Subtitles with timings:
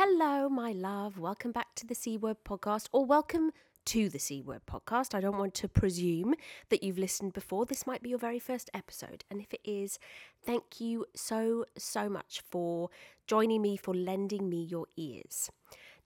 [0.00, 1.18] Hello, my love.
[1.18, 3.50] Welcome back to the C Word podcast, or welcome
[3.86, 5.12] to the C Word podcast.
[5.12, 6.36] I don't want to presume
[6.68, 7.66] that you've listened before.
[7.66, 9.24] This might be your very first episode.
[9.28, 9.98] And if it is,
[10.46, 12.90] thank you so, so much for
[13.26, 15.50] joining me, for lending me your ears.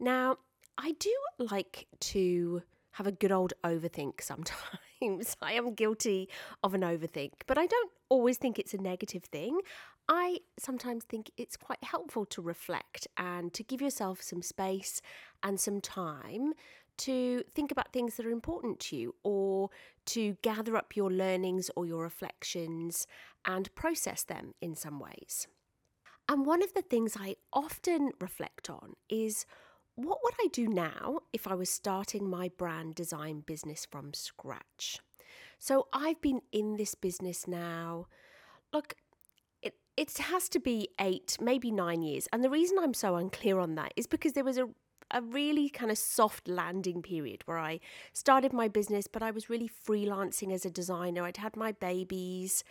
[0.01, 0.39] Now,
[0.79, 2.63] I do like to
[2.93, 5.37] have a good old overthink sometimes.
[5.43, 6.31] I am guilty
[6.65, 9.61] of an overthink, but I don't always think it's a negative thing.
[10.09, 15.01] I sometimes think it's quite helpful to reflect and to give yourself some space
[15.43, 16.53] and some time
[16.99, 19.71] to think about things that are important to you or
[20.07, 23.07] to gather up your learnings or your reflections
[23.47, 25.47] and process them in some ways.
[26.29, 29.47] And one of the things I often reflect on is
[29.95, 35.01] what would I do now if I was starting my brand design business from scratch?
[35.59, 38.07] So I've been in this business now.
[38.73, 38.95] Look,
[39.97, 42.29] it, has to be eight, maybe nine years.
[42.33, 44.69] And the reason I'm so unclear on that is because there was a
[45.13, 47.81] a really kind of soft landing period where I
[48.13, 51.25] started my business, but I was really freelancing as a designer.
[51.25, 52.65] I'd had my babies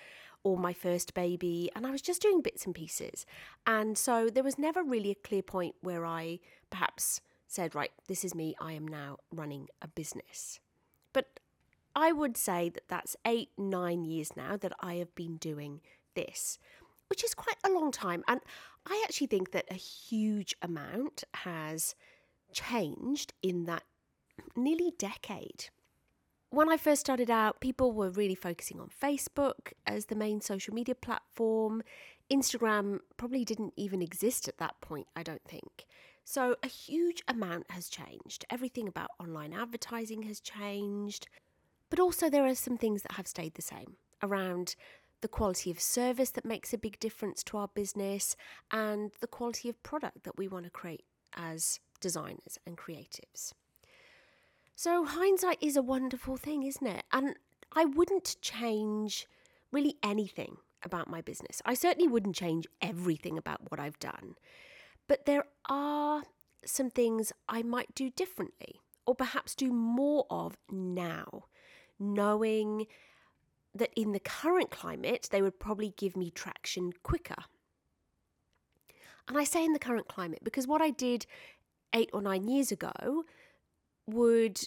[0.44, 3.26] or my first baby, and I was just doing bits and pieces.
[3.68, 6.40] And so there was never really a clear point where I
[6.72, 10.60] perhaps said, right, this is me, I am now running a business.
[11.14, 11.40] But
[11.96, 15.82] I would say that that's eight, nine years now that I have been doing
[16.16, 16.58] this,
[17.12, 18.24] which is quite a long time.
[18.28, 18.40] And
[18.88, 21.94] I actually think that a huge amount has
[22.54, 23.84] changed in that
[24.56, 25.70] nearly decade
[26.52, 30.74] when I first started out, people were really focusing on Facebook as the main social
[30.74, 31.82] media platform.
[32.30, 35.86] Instagram probably didn't even exist at that point, I don't think.
[36.26, 38.46] So, a huge amount has changed.
[38.50, 41.28] Everything about online advertising has changed.
[41.90, 44.76] But also, there are some things that have stayed the same around
[45.22, 48.36] the quality of service that makes a big difference to our business
[48.72, 51.04] and the quality of product that we want to create
[51.36, 53.54] as designers and creatives.
[54.76, 57.04] So, hindsight is a wonderful thing, isn't it?
[57.12, 57.36] And
[57.74, 59.28] I wouldn't change
[59.72, 61.62] really anything about my business.
[61.66, 64.36] I certainly wouldn't change everything about what I've done.
[65.08, 66.24] But there are
[66.66, 71.46] some things I might do differently, or perhaps do more of now,
[72.00, 72.88] knowing
[73.74, 77.44] that in the current climate, they would probably give me traction quicker.
[79.28, 81.26] And I say in the current climate because what I did
[81.94, 83.24] eight or nine years ago
[84.08, 84.60] would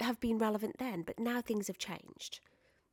[0.00, 2.40] have been relevant then, but now things have changed.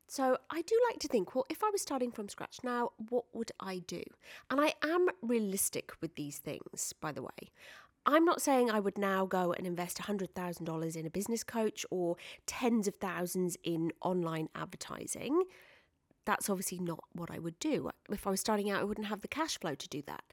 [0.08, 3.26] So I do like to think, well, if I was starting from scratch now, what
[3.34, 4.02] would I do?
[4.50, 7.52] And I am realistic with these things, by the way.
[8.10, 12.16] I'm not saying I would now go and invest $100,000 in a business coach or
[12.46, 15.44] tens of thousands in online advertising.
[16.26, 17.92] That's obviously not what I would do.
[18.10, 20.24] If I was starting out, I wouldn't have the cash flow to do that.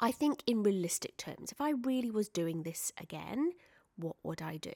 [0.00, 3.52] I think, in realistic terms, if I really was doing this again,
[3.96, 4.72] what would I do?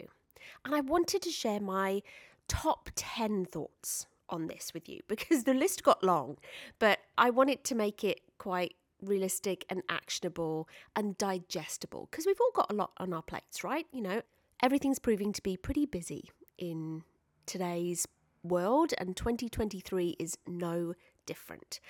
[0.65, 2.03] And I wanted to share my
[2.47, 6.39] top 10 thoughts on this with you because the list got long,
[6.79, 12.53] but I wanted to make it quite realistic and actionable and digestible because we've all
[12.55, 13.87] got a lot on our plates, right?
[13.93, 14.23] You know,
[14.63, 17.03] everything's proving to be pretty busy in
[17.47, 18.07] today's
[18.43, 20.95] world, and 2023 is no
[21.27, 21.81] different.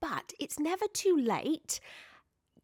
[0.00, 1.80] But it's never too late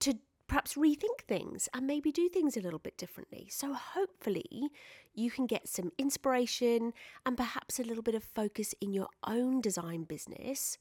[0.00, 0.18] to
[0.48, 3.48] perhaps rethink things and maybe do things a little bit differently.
[3.50, 4.70] So, hopefully,
[5.14, 6.92] you can get some inspiration
[7.24, 10.78] and perhaps a little bit of focus in your own design business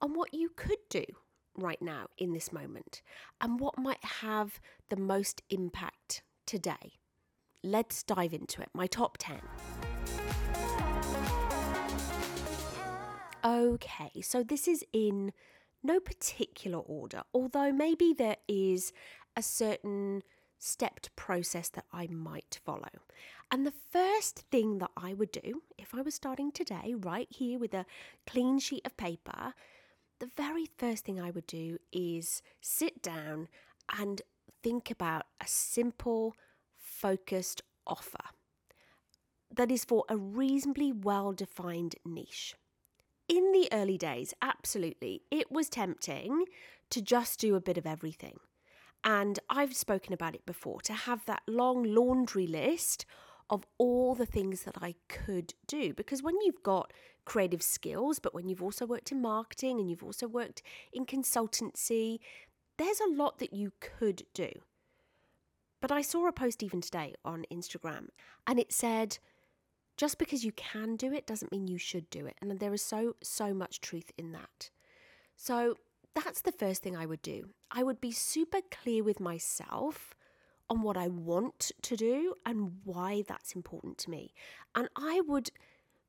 [0.00, 1.04] on what you could do
[1.58, 3.02] right now in this moment
[3.40, 6.94] and what might have the most impact today.
[7.62, 8.68] Let's dive into it.
[8.72, 9.40] My top 10.
[13.44, 15.32] Okay, so this is in
[15.82, 18.92] no particular order, although maybe there is
[19.36, 20.22] a certain
[20.58, 22.88] stepped process that I might follow.
[23.50, 27.58] And the first thing that I would do if I was starting today, right here
[27.58, 27.86] with a
[28.26, 29.54] clean sheet of paper,
[30.20, 33.48] the very first thing I would do is sit down
[33.98, 34.22] and
[34.62, 36.34] think about a simple,
[36.76, 38.24] focused offer
[39.54, 42.54] that is for a reasonably well defined niche
[43.28, 46.44] in the early days, absolutely, it was tempting
[46.90, 48.38] to just do a bit of everything.
[49.04, 53.04] And I've spoken about it before to have that long laundry list
[53.50, 55.94] of all the things that I could do.
[55.94, 56.92] Because when you've got
[57.28, 60.62] creative skills, but when you've also worked in marketing and you've also worked
[60.94, 62.18] in consultancy,
[62.78, 64.50] there's a lot that you could do.
[65.82, 68.08] But I saw a post even today on Instagram
[68.46, 69.18] and it said,
[69.98, 72.36] just because you can do it doesn't mean you should do it.
[72.40, 74.70] And there is so, so much truth in that.
[75.36, 75.76] So
[76.14, 77.50] that's the first thing I would do.
[77.70, 80.14] I would be super clear with myself
[80.70, 84.32] on what I want to do and why that's important to me.
[84.74, 85.50] And I would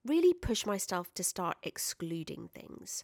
[0.05, 3.03] really push myself to start excluding things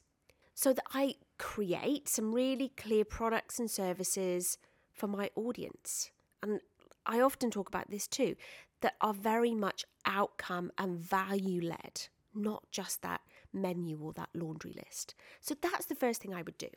[0.53, 4.57] so that I create some really clear products and services
[4.93, 6.11] for my audience.
[6.41, 6.61] And
[7.05, 8.35] I often talk about this too
[8.81, 13.21] that are very much outcome and value led, not just that
[13.53, 15.15] menu or that laundry list.
[15.41, 16.69] So that's the first thing I would do.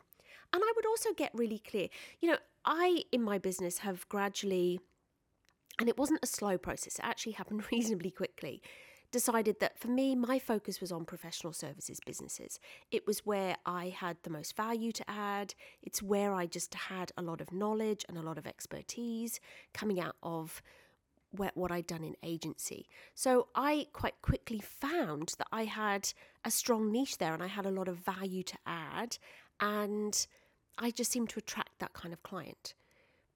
[0.51, 1.87] And I would also get really clear.
[2.19, 4.79] You know, I, in my business, have gradually,
[5.79, 8.61] and it wasn't a slow process, it actually happened reasonably quickly,
[9.11, 12.59] decided that for me, my focus was on professional services businesses.
[12.91, 15.53] It was where I had the most value to add.
[15.81, 19.39] It's where I just had a lot of knowledge and a lot of expertise
[19.73, 20.61] coming out of
[21.31, 22.87] what I'd done in agency.
[23.13, 26.11] So I quite quickly found that I had
[26.43, 29.17] a strong niche there and I had a lot of value to add.
[29.59, 30.25] And
[30.77, 32.73] I just seemed to attract that kind of client.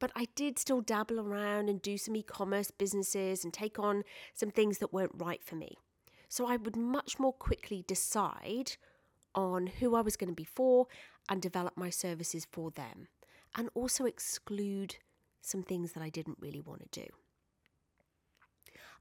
[0.04, 4.04] But I did still dabble around and do some e commerce businesses and take on
[4.34, 5.78] some things that weren't right for me.
[6.28, 8.74] So I would much more quickly decide
[9.34, 10.88] on who I was going to be for
[11.30, 13.08] and develop my services for them,
[13.56, 14.98] and also exclude
[15.40, 17.08] some things that I didn't really want to do.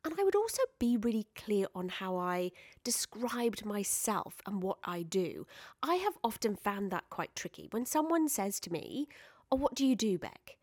[0.05, 2.53] And I would also be really clear on how I
[2.85, 5.49] described myself and what I do.
[5.83, 7.67] I have often found that quite tricky.
[7.73, 9.09] When someone says to me,
[9.51, 10.59] Oh, what do you do, Bec?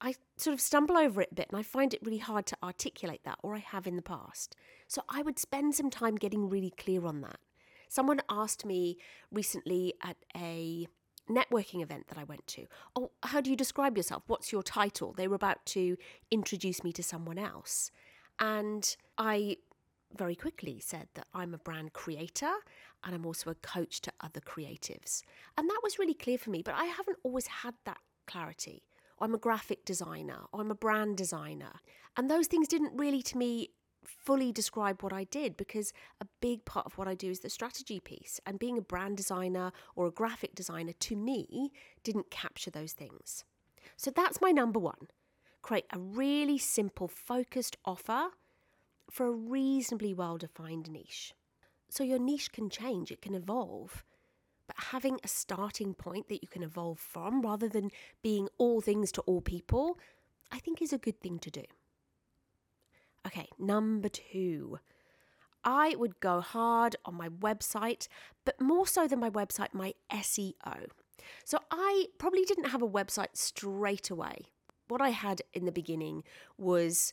[0.00, 2.56] I sort of stumble over it a bit and I find it really hard to
[2.62, 4.54] articulate that, or I have in the past.
[4.88, 7.38] So I would spend some time getting really clear on that.
[7.88, 8.98] Someone asked me
[9.30, 10.86] recently at a
[11.30, 14.24] networking event that I went to, Oh, how do you describe yourself?
[14.26, 15.12] What's your title?
[15.12, 15.96] They were about to
[16.30, 17.90] introduce me to someone else.
[18.38, 19.56] And I
[20.16, 22.52] very quickly said that I'm a brand creator
[23.04, 25.22] and I'm also a coach to other creatives.
[25.56, 28.82] And that was really clear for me, but I haven't always had that clarity.
[29.18, 31.80] I'm a graphic designer, I'm a brand designer.
[32.16, 33.70] And those things didn't really, to me,
[34.04, 37.50] fully describe what I did because a big part of what I do is the
[37.50, 38.40] strategy piece.
[38.46, 41.72] And being a brand designer or a graphic designer to me
[42.04, 43.44] didn't capture those things.
[43.96, 45.08] So that's my number one
[45.62, 48.28] create a really simple, focused offer
[49.10, 51.34] for a reasonably well defined niche.
[51.88, 54.04] So your niche can change, it can evolve.
[54.76, 57.90] Having a starting point that you can evolve from rather than
[58.22, 59.98] being all things to all people,
[60.52, 61.64] I think is a good thing to do.
[63.26, 64.78] Okay, number two.
[65.64, 68.06] I would go hard on my website,
[68.44, 70.86] but more so than my website, my SEO.
[71.44, 74.52] So I probably didn't have a website straight away
[74.88, 76.22] what I had in the beginning
[76.58, 77.12] was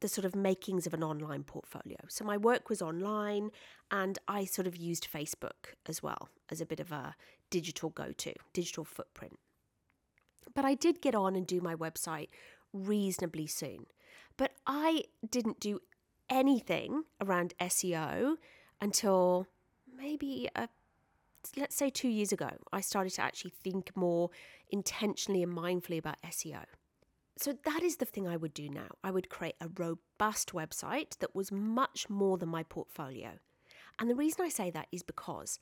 [0.00, 1.98] the sort of makings of an online portfolio.
[2.08, 3.50] So my work was online
[3.90, 7.14] and I sort of used Facebook as well as a bit of a
[7.50, 9.38] digital go to, digital footprint.
[10.54, 12.28] But I did get on and do my website
[12.72, 13.86] reasonably soon.
[14.36, 15.80] But I didn't do
[16.28, 18.36] anything around SEO
[18.80, 19.46] until
[19.96, 20.68] maybe a,
[21.56, 22.50] let's say two years ago.
[22.72, 24.30] I started to actually think more
[24.70, 26.64] intentionally and mindfully about SEO.
[27.38, 28.88] So that is the thing I would do now.
[29.04, 33.32] I would create a robust website that was much more than my portfolio.
[33.98, 35.58] And the reason I say that is because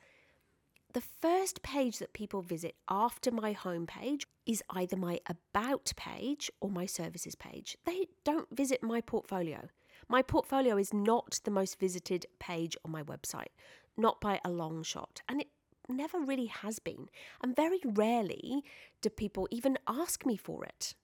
[0.93, 6.71] the first page that people visit after my homepage is either my about page or
[6.71, 7.77] my services page.
[7.85, 9.69] They don't visit my portfolio.
[10.09, 13.51] My portfolio is not the most visited page on my website,
[13.97, 15.23] not by a long shot.
[15.29, 15.49] And it
[15.89, 17.09] never really has been.
[17.43, 18.63] And very rarely
[19.01, 20.95] do people even ask me for it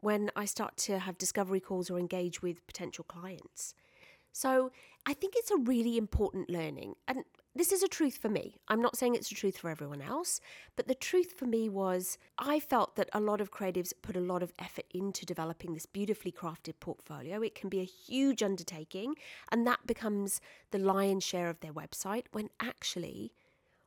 [0.00, 3.74] when I start to have discovery calls or engage with potential clients.
[4.32, 4.70] So
[5.04, 6.94] I think it's a really important learning.
[7.08, 7.24] And
[7.56, 8.54] this is a truth for me.
[8.68, 10.40] I'm not saying it's a truth for everyone else,
[10.76, 14.20] but the truth for me was I felt that a lot of creatives put a
[14.20, 17.42] lot of effort into developing this beautifully crafted portfolio.
[17.42, 19.14] It can be a huge undertaking,
[19.50, 20.40] and that becomes
[20.70, 23.32] the lion's share of their website when actually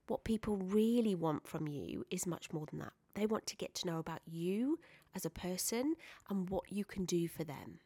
[0.08, 2.94] what people really want from you is much more than that.
[3.13, 4.80] They want to get to know about you
[5.15, 5.96] as a person
[6.30, 7.80] and what you can do for them.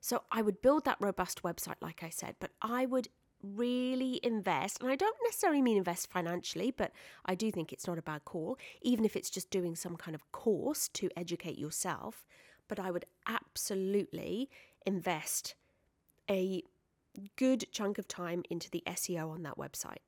[0.00, 3.08] So I would build that robust website, like I said, but I would
[3.42, 6.92] really invest, and I don't necessarily mean invest financially, but
[7.24, 10.14] I do think it's not a bad call, even if it's just doing some kind
[10.14, 12.26] of course to educate yourself.
[12.68, 14.50] But I would absolutely
[14.86, 15.54] invest
[16.30, 16.62] a
[17.36, 19.98] good chunk of time into the SEO on that website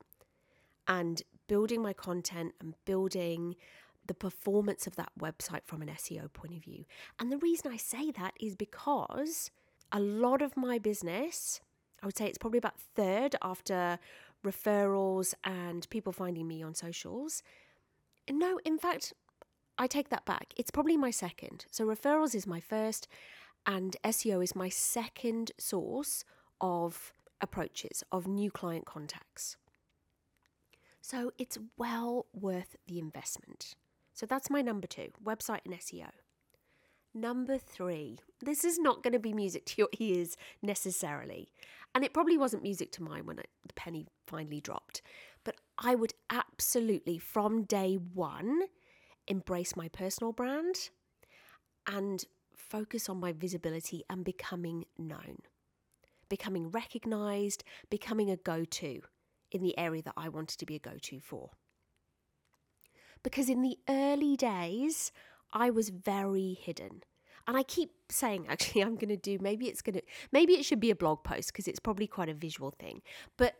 [0.87, 3.55] and building my content and building
[4.05, 6.85] the performance of that website from an SEO point of view.
[7.19, 9.51] And the reason I say that is because
[9.91, 11.61] a lot of my business,
[12.01, 13.99] I would say it's probably about third after
[14.45, 17.43] referrals and people finding me on socials.
[18.29, 19.13] No, in fact,
[19.77, 20.53] I take that back.
[20.57, 21.65] It's probably my second.
[21.71, 23.07] So referrals is my first,
[23.65, 26.25] and SEO is my second source
[26.59, 29.57] of approaches, of new client contacts.
[31.01, 33.75] So it's well worth the investment.
[34.13, 36.09] So that's my number two website and SEO.
[37.15, 41.49] Number three, this is not going to be music to your ears necessarily.
[41.95, 45.01] And it probably wasn't music to mine when it, the penny finally dropped.
[45.43, 48.63] But I would absolutely, from day one,
[49.27, 50.89] embrace my personal brand
[51.85, 52.23] and
[52.55, 55.37] focus on my visibility and becoming known,
[56.29, 59.01] becoming recognized, becoming a go to
[59.51, 61.51] in the area that I wanted to be a go to for.
[63.23, 65.11] Because in the early days,
[65.51, 67.03] I was very hidden.
[67.47, 70.01] And I keep saying, actually, I'm going to do, maybe it's going to,
[70.31, 73.01] maybe it should be a blog post because it's probably quite a visual thing.
[73.37, 73.55] But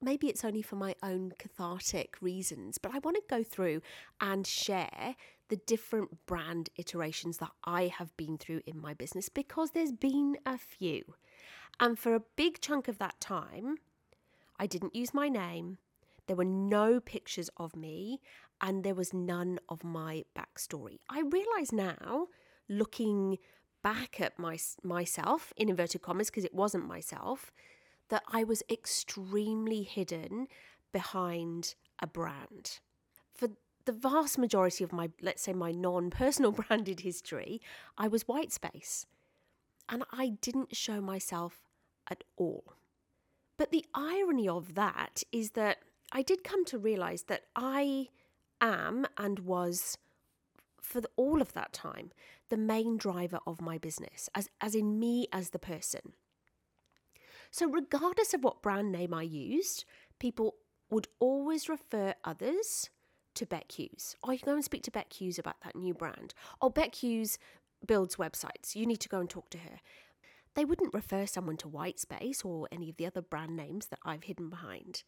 [0.00, 2.78] maybe it's only for my own cathartic reasons.
[2.78, 3.82] But I want to go through
[4.20, 5.16] and share
[5.48, 10.36] the different brand iterations that I have been through in my business because there's been
[10.46, 11.02] a few.
[11.78, 13.78] And for a big chunk of that time,
[14.58, 15.78] I didn't use my name.
[16.30, 18.20] There were no pictures of me
[18.60, 21.00] and there was none of my backstory.
[21.08, 22.28] I realize now,
[22.68, 23.38] looking
[23.82, 27.50] back at my, myself, in inverted commas, because it wasn't myself,
[28.10, 30.46] that I was extremely hidden
[30.92, 32.78] behind a brand.
[33.34, 33.48] For
[33.84, 37.60] the vast majority of my, let's say, my non personal branded history,
[37.98, 39.04] I was white space.
[39.88, 41.58] And I didn't show myself
[42.08, 42.74] at all.
[43.58, 45.78] But the irony of that is that
[46.12, 48.08] I did come to realize that I
[48.60, 49.96] am and was
[50.80, 52.10] for the, all of that time
[52.48, 56.14] the main driver of my business, as, as in me as the person.
[57.52, 59.84] So, regardless of what brand name I used,
[60.18, 60.56] people
[60.90, 62.90] would always refer others
[63.34, 64.16] to Bec Hughes.
[64.22, 66.34] Or you go and speak to Bec Hughes about that new brand.
[66.60, 67.38] Or Bec Hughes
[67.86, 68.74] builds websites.
[68.74, 69.80] You need to go and talk to her.
[70.54, 74.24] They wouldn't refer someone to Whitespace or any of the other brand names that I've
[74.24, 75.04] hidden behind.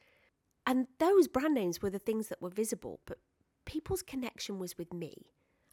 [0.67, 3.19] And those brand names were the things that were visible, but
[3.65, 5.27] people's connection was with me.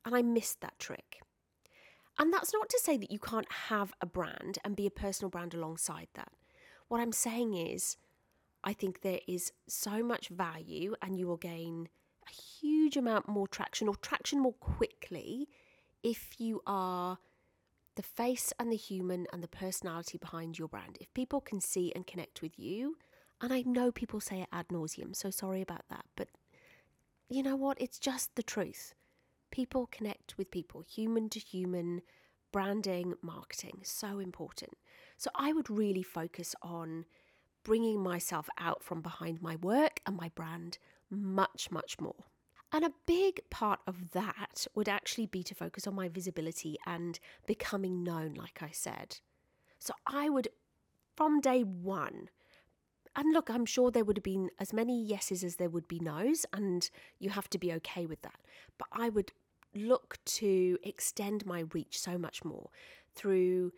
[0.05, 1.22] And I missed that trick.
[2.17, 5.29] And that's not to say that you can't have a brand and be a personal
[5.29, 6.31] brand alongside that.
[6.88, 7.98] What I'm saying is,
[8.63, 11.88] I think there is so much value and you will gain
[12.27, 15.48] a huge amount more traction or traction more quickly
[16.03, 17.19] if you are
[17.96, 20.98] the face and the human and the personality behind your brand.
[21.00, 22.98] If people can see and connect with you,
[23.41, 26.27] and I know people say it ad nauseum, so sorry about that, but
[27.29, 27.79] you know what?
[27.79, 28.96] It's just the truth.
[29.51, 32.01] People connect with people, human to human,
[32.51, 34.74] branding, marketing, so important.
[35.17, 37.05] So I would really focus on
[37.63, 40.77] bringing myself out from behind my work and my brand
[41.10, 42.25] much, much more.
[42.72, 47.19] And a big part of that would actually be to focus on my visibility and
[47.48, 49.19] becoming known, like I said.
[49.79, 50.50] So I would,
[51.15, 52.29] from day one,
[53.19, 55.99] and look, I'm sure there would have been as many yeses as there would be
[55.99, 58.39] no's, and you have to be okay with that.
[58.77, 59.33] But I would
[59.75, 62.69] look to extend my reach so much more
[63.15, 63.73] through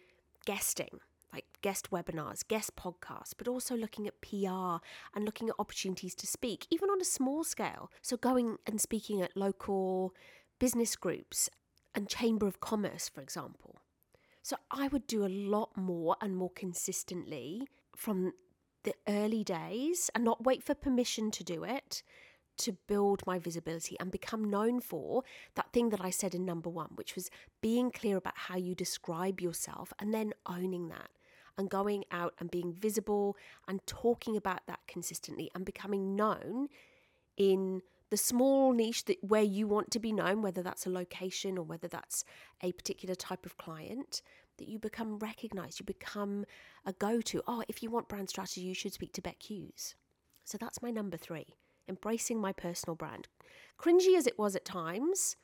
[0.46, 1.00] guesting,
[1.34, 4.78] like guest webinars, guest podcasts, but also looking at PR
[5.16, 7.90] and looking at opportunities to speak, even on a small scale.
[8.04, 10.14] So, going and speaking at local
[10.60, 11.50] business groups
[11.96, 13.80] and Chamber of Commerce, for example.
[14.44, 18.34] So, I would do a lot more and more consistently from
[18.84, 22.04] the early days and not wait for permission to do it
[22.58, 25.24] to build my visibility and become known for
[25.56, 27.30] that thing that I said in number one, which was
[27.62, 31.10] being clear about how you describe yourself and then owning that
[31.58, 33.36] and going out and being visible
[33.68, 36.68] and talking about that consistently and becoming known
[37.36, 41.58] in the small niche that where you want to be known whether that's a location
[41.58, 42.24] or whether that's
[42.62, 44.22] a particular type of client
[44.62, 46.46] that you become recognized you become
[46.86, 49.96] a go-to oh if you want brand strategy you should speak to Bec Hughes
[50.46, 51.46] so that's my number 3
[51.92, 53.28] embracing my personal brand.
[53.80, 55.36] Cringy as it was at times,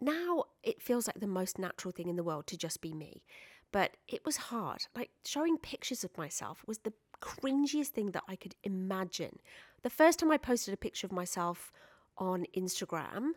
[0.00, 3.24] now it feels like the most natural thing in the world to just be me.
[3.72, 4.86] But it was hard.
[4.94, 9.40] Like showing pictures of myself was the cringiest thing that I could imagine.
[9.82, 11.72] The first time I posted a picture of myself
[12.16, 13.30] on Instagram,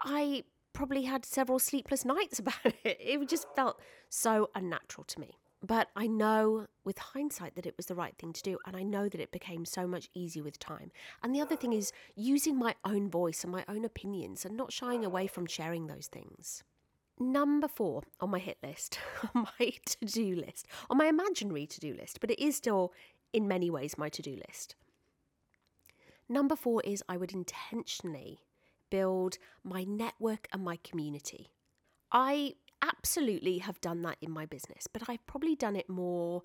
[0.00, 2.98] I probably had several sleepless nights about it.
[3.00, 5.38] It just felt so unnatural to me.
[5.66, 8.82] But I know with hindsight that it was the right thing to do, and I
[8.82, 10.92] know that it became so much easier with time.
[11.22, 14.72] And the other thing is using my own voice and my own opinions and not
[14.72, 16.62] shying away from sharing those things.
[17.18, 18.98] Number four on my hit list,
[19.34, 22.92] on my to do list, on my imaginary to do list, but it is still
[23.32, 24.74] in many ways my to do list.
[26.28, 28.40] Number four is I would intentionally
[28.94, 31.50] build my network and my community.
[32.12, 36.42] I absolutely have done that in my business, but I've probably done it more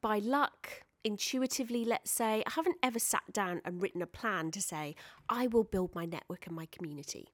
[0.00, 2.44] by luck, intuitively, let's say.
[2.46, 4.94] I haven't ever sat down and written a plan to say,
[5.28, 7.26] I will build my network and my community.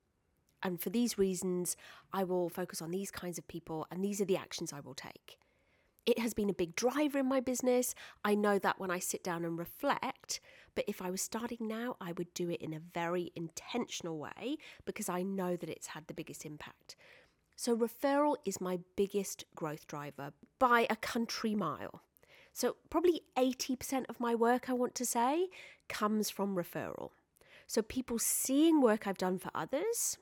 [0.62, 1.76] And for these reasons,
[2.10, 4.94] I will focus on these kinds of people, and these are the actions I will
[4.94, 5.36] take.
[6.06, 7.94] It has been a big driver in my business.
[8.24, 10.40] I know that when I sit down and reflect,
[10.76, 14.58] but if I was starting now, I would do it in a very intentional way
[14.84, 16.94] because I know that it's had the biggest impact.
[17.56, 22.02] So, referral is my biggest growth driver by a country mile.
[22.52, 25.48] So, probably 80% of my work, I want to say,
[25.88, 27.10] comes from referral.
[27.66, 30.18] So, people seeing work I've done for others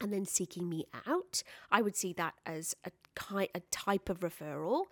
[0.00, 4.20] and then seeking me out, I would see that as a, kind, a type of
[4.20, 4.84] referral.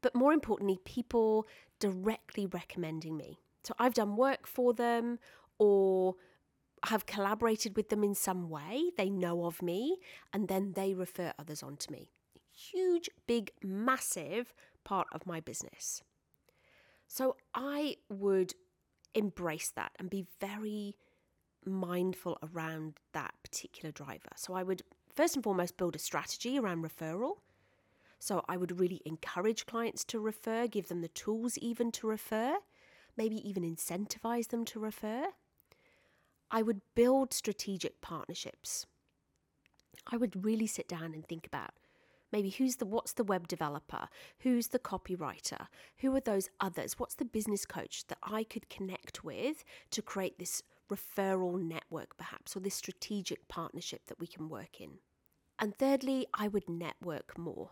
[0.00, 1.46] But more importantly, people
[1.78, 3.40] directly recommending me.
[3.64, 5.18] So, I've done work for them
[5.58, 6.14] or
[6.86, 9.98] have collaborated with them in some way, they know of me,
[10.32, 12.08] and then they refer others on to me.
[12.52, 16.02] Huge, big, massive part of my business.
[17.06, 18.54] So I would
[19.14, 20.96] embrace that and be very
[21.64, 24.30] mindful around that particular driver.
[24.36, 24.82] So I would
[25.14, 27.38] first and foremost build a strategy around referral.
[28.20, 32.56] So I would really encourage clients to refer, give them the tools even to refer,
[33.18, 35.26] maybe even incentivize them to refer.
[36.50, 38.86] I would build strategic partnerships.
[40.10, 41.72] I would really sit down and think about
[42.32, 44.08] maybe who's the what's the web developer,
[44.38, 45.66] who's the copywriter,
[45.98, 50.38] who are those others, what's the business coach that I could connect with to create
[50.38, 54.98] this referral network perhaps or this strategic partnership that we can work in.
[55.58, 57.70] And thirdly, I would network more.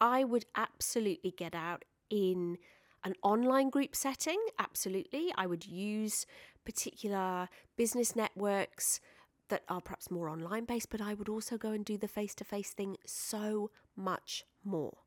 [0.00, 2.58] I would absolutely get out in
[3.04, 5.32] an online group setting, absolutely.
[5.36, 6.26] I would use
[6.64, 9.00] particular business networks
[9.48, 12.34] that are perhaps more online based, but I would also go and do the face
[12.36, 14.98] to face thing so much more.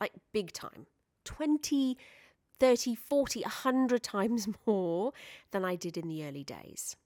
[0.00, 0.86] Like big time.
[1.24, 1.96] 20,
[2.58, 5.12] 30, 40, 100 times more
[5.50, 6.96] than I did in the early days.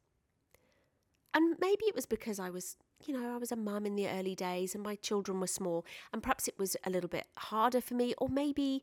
[1.34, 4.08] And maybe it was because I was, you know, I was a mum in the
[4.08, 7.80] early days and my children were small, and perhaps it was a little bit harder
[7.80, 8.82] for me, or maybe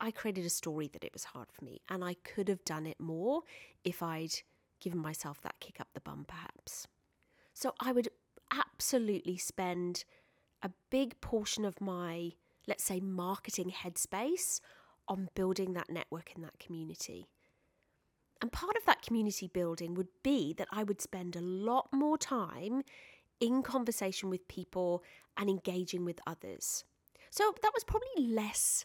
[0.00, 2.86] I created a story that it was hard for me, and I could have done
[2.86, 3.42] it more
[3.84, 4.34] if I'd
[4.80, 6.86] given myself that kick up the bum, perhaps.
[7.52, 8.08] So I would
[8.50, 10.04] absolutely spend
[10.62, 12.32] a big portion of my,
[12.66, 14.60] let's say, marketing headspace
[15.06, 17.26] on building that network in that community.
[18.40, 22.16] And part of that community building would be that I would spend a lot more
[22.16, 22.82] time
[23.38, 25.02] in conversation with people
[25.36, 26.84] and engaging with others.
[27.30, 28.84] So that was probably less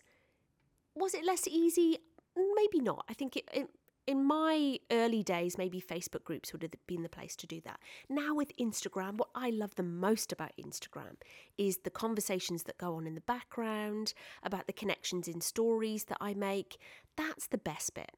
[0.95, 1.97] was it less easy?
[2.35, 3.05] Maybe not.
[3.09, 3.69] I think it, it,
[4.07, 7.79] in my early days, maybe Facebook groups would have been the place to do that.
[8.09, 11.15] Now, with Instagram, what I love the most about Instagram
[11.57, 16.17] is the conversations that go on in the background, about the connections in stories that
[16.21, 16.77] I make.
[17.15, 18.11] That's the best bit.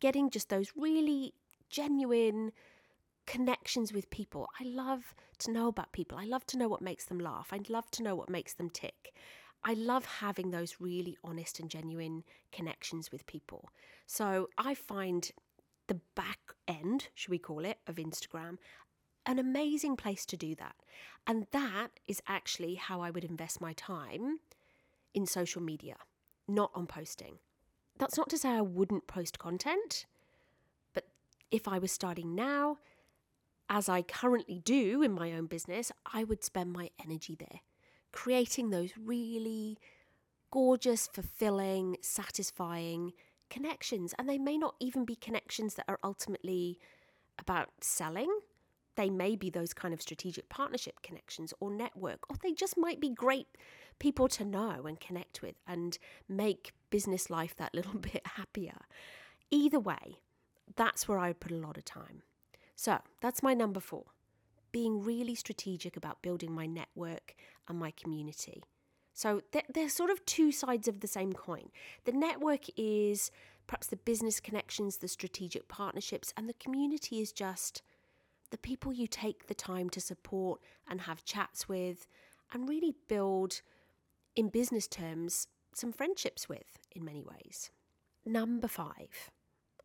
[0.00, 1.34] Getting just those really
[1.70, 2.52] genuine
[3.26, 4.48] connections with people.
[4.60, 6.18] I love to know about people.
[6.18, 7.48] I love to know what makes them laugh.
[7.52, 9.14] I love to know what makes them tick.
[9.64, 13.70] I love having those really honest and genuine connections with people.
[14.06, 15.30] So I find
[15.86, 18.58] the back end, should we call it, of Instagram
[19.24, 20.74] an amazing place to do that.
[21.26, 24.40] And that is actually how I would invest my time
[25.14, 25.96] in social media,
[26.48, 27.38] not on posting.
[27.98, 30.06] That's not to say I wouldn't post content,
[30.92, 31.04] but
[31.50, 32.78] if I was starting now,
[33.68, 37.60] as I currently do in my own business, I would spend my energy there
[38.12, 39.78] creating those really
[40.50, 43.12] gorgeous, fulfilling, satisfying
[43.50, 44.14] connections.
[44.18, 46.78] And they may not even be connections that are ultimately
[47.38, 48.30] about selling.
[48.96, 53.00] They may be those kind of strategic partnership connections or network, or they just might
[53.00, 53.48] be great
[53.98, 55.98] people to know and connect with and
[56.28, 58.80] make business life that little bit happier.
[59.50, 60.20] Either way,
[60.76, 62.22] that's where I would put a lot of time.
[62.76, 64.04] So that's my number four
[64.72, 67.34] being really strategic about building my network
[67.68, 68.62] and my community.
[69.14, 69.42] So
[69.74, 71.68] they're, sort of two sides of the same coin.
[72.04, 73.30] The network is
[73.66, 77.82] perhaps the business connections, the strategic partnerships, and the community is just
[78.50, 82.06] the people you take the time to support and have chats with
[82.52, 83.60] and really build,
[84.34, 87.70] in business terms, some friendships with in many ways.
[88.24, 89.30] Number five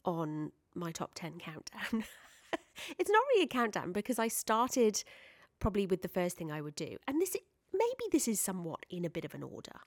[0.05, 2.03] on my top 10 countdown.
[2.97, 5.03] it's not really a countdown because I started
[5.59, 6.97] probably with the first thing I would do.
[7.07, 7.35] And this
[7.73, 9.79] maybe this is somewhat in a bit of an order.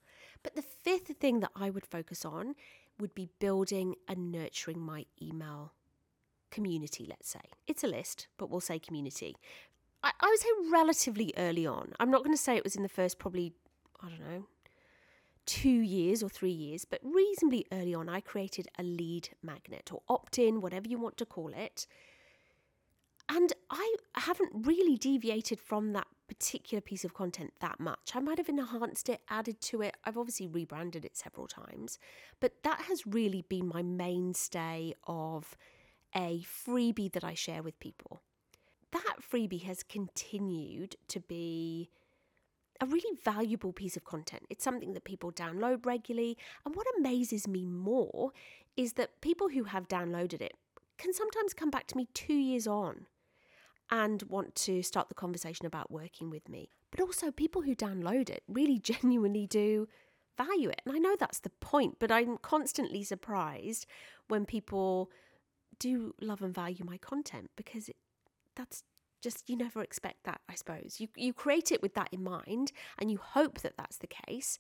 [0.42, 2.54] But the fifth thing that I would focus on
[2.98, 5.72] would be building and nurturing my email
[6.50, 7.40] community, let's say.
[7.66, 9.36] It's a list, but we'll say community.
[10.02, 11.92] I, I would say relatively early on.
[12.00, 13.52] I'm not going to say it was in the first probably,
[14.02, 14.46] I don't know,
[15.46, 20.02] two years or three years, but reasonably early on, I created a lead magnet or
[20.08, 21.86] opt in, whatever you want to call it.
[23.32, 28.10] And I haven't really deviated from that particular piece of content that much.
[28.14, 29.96] I might have enhanced it, added to it.
[30.04, 32.00] I've obviously rebranded it several times,
[32.40, 35.56] but that has really been my mainstay of
[36.14, 38.20] a freebie that I share with people.
[38.90, 41.88] That freebie has continued to be
[42.80, 44.42] a really valuable piece of content.
[44.50, 46.36] It's something that people download regularly.
[46.66, 48.32] And what amazes me more
[48.76, 50.54] is that people who have downloaded it
[50.98, 53.06] can sometimes come back to me two years on
[53.90, 56.70] and want to start the conversation about working with me.
[56.90, 59.88] But also, people who download it really genuinely do
[60.36, 60.80] value it.
[60.86, 63.86] And I know that's the point, but I'm constantly surprised
[64.28, 65.10] when people
[65.78, 67.96] do love and value my content because it,
[68.54, 68.84] that's
[69.20, 72.72] just you never expect that i suppose you you create it with that in mind
[72.98, 74.58] and you hope that that's the case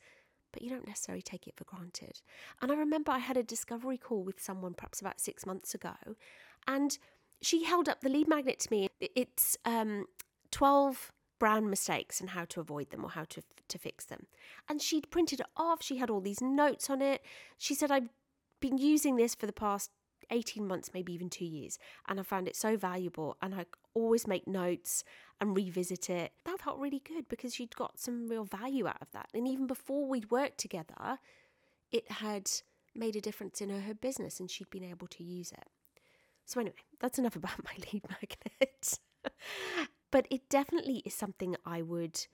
[0.52, 2.20] but you don't necessarily take it for granted
[2.60, 5.94] and i remember i had a discovery call with someone perhaps about 6 months ago
[6.66, 6.98] and
[7.42, 8.88] she held up the lead magnet to me.
[9.00, 10.06] It's um,
[10.50, 14.26] 12 brand mistakes and how to avoid them or how to, to fix them.
[14.68, 15.82] And she'd printed it off.
[15.82, 17.22] She had all these notes on it.
[17.58, 18.10] She said, I've
[18.60, 19.90] been using this for the past
[20.30, 21.78] 18 months, maybe even two years.
[22.08, 23.36] And I found it so valuable.
[23.40, 25.02] And I always make notes
[25.40, 26.32] and revisit it.
[26.44, 29.28] That felt really good because she'd got some real value out of that.
[29.34, 31.18] And even before we'd worked together,
[31.90, 32.50] it had
[32.94, 35.68] made a difference in her, her business and she'd been able to use it.
[36.50, 38.98] So, anyway, that's enough about my lead magnet.
[40.10, 42.26] but it definitely is something I would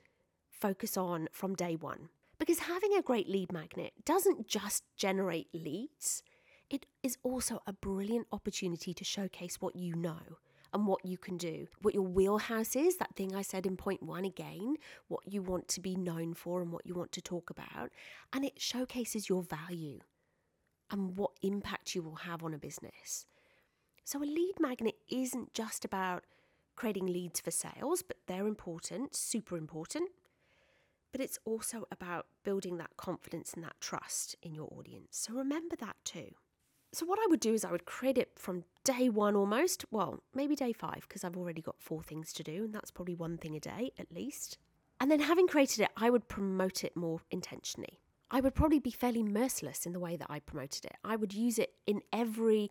[0.49, 2.09] focus on from day one.
[2.39, 6.23] Because having a great lead magnet doesn't just generate leads,
[6.71, 10.39] it is also a brilliant opportunity to showcase what you know
[10.73, 14.03] and what you can do, what your wheelhouse is, that thing I said in point
[14.03, 14.77] one again,
[15.09, 17.91] what you want to be known for and what you want to talk about.
[18.33, 20.01] And it showcases your value
[20.91, 23.27] and what impact you will have on a business.
[24.07, 26.23] So, a lead magnet isn't just about
[26.77, 30.11] creating leads for sales, but they're important, super important.
[31.11, 35.09] But it's also about building that confidence and that trust in your audience.
[35.19, 36.29] So, remember that too.
[36.93, 39.85] So, what I would do is I would create it from day one almost.
[39.91, 43.17] Well, maybe day five, because I've already got four things to do, and that's probably
[43.17, 44.59] one thing a day at least.
[45.01, 47.99] And then, having created it, I would promote it more intentionally.
[48.31, 50.97] I would probably be fairly merciless in the way that I promoted it.
[51.05, 52.71] I would use it in every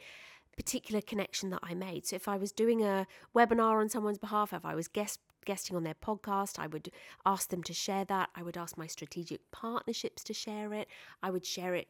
[0.56, 2.06] particular connection that I made.
[2.06, 5.76] So if I was doing a webinar on someone's behalf, if I was guest guesting
[5.76, 6.92] on their podcast, I would
[7.26, 8.30] ask them to share that.
[8.36, 10.88] I would ask my strategic partnerships to share it.
[11.22, 11.88] I would share it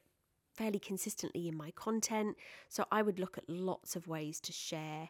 [0.54, 2.38] fairly consistently in my content.
[2.70, 5.10] So I would look at lots of ways to share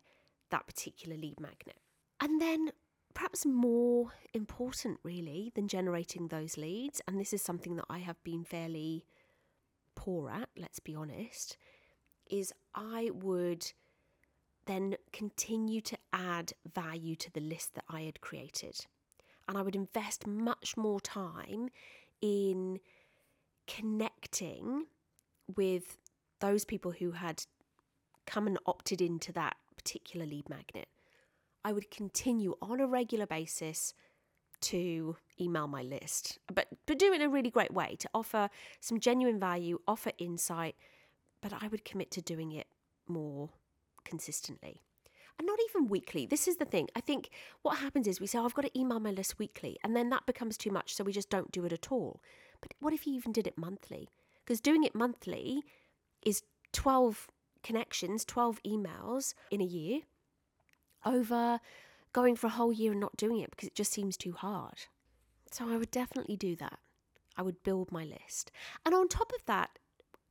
[0.51, 1.77] that particular lead magnet.
[2.19, 2.71] And then
[3.13, 8.21] perhaps more important really than generating those leads and this is something that I have
[8.23, 9.05] been fairly
[9.95, 11.57] poor at, let's be honest,
[12.29, 13.71] is I would
[14.65, 18.85] then continue to add value to the list that I had created.
[19.47, 21.69] And I would invest much more time
[22.21, 22.79] in
[23.67, 24.85] connecting
[25.55, 25.97] with
[26.39, 27.45] those people who had
[28.25, 30.87] come and opted into that particular lead magnet.
[31.63, 33.93] I would continue on a regular basis
[34.61, 38.49] to email my list, but, but do it in a really great way to offer
[38.79, 40.75] some genuine value, offer insight,
[41.45, 42.65] but I would commit to doing it
[43.07, 43.51] more
[44.03, 44.81] consistently.
[45.37, 46.25] And not even weekly.
[46.25, 46.87] This is the thing.
[46.95, 47.29] I think
[47.61, 50.09] what happens is we say, oh, I've got to email my list weekly, and then
[50.09, 52.19] that becomes too much, so we just don't do it at all.
[52.61, 54.09] But what if you even did it monthly?
[54.43, 55.61] Because doing it monthly
[56.25, 56.41] is
[56.73, 57.27] 12
[57.61, 59.99] connections, 12 emails in a year
[61.05, 61.59] over
[62.11, 64.87] going for a whole year and not doing it because it just seems too hard.
[65.51, 66.79] So I would definitely do that.
[67.37, 68.51] I would build my list.
[68.83, 69.77] And on top of that,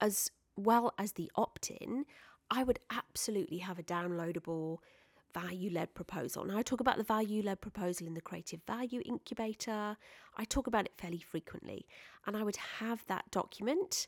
[0.00, 2.04] as well as the opt in,
[2.50, 4.78] I would absolutely have a downloadable
[5.32, 6.44] value led proposal.
[6.44, 9.96] Now, I talk about the value led proposal in the Creative Value Incubator.
[10.36, 11.86] I talk about it fairly frequently.
[12.26, 14.06] And I would have that document,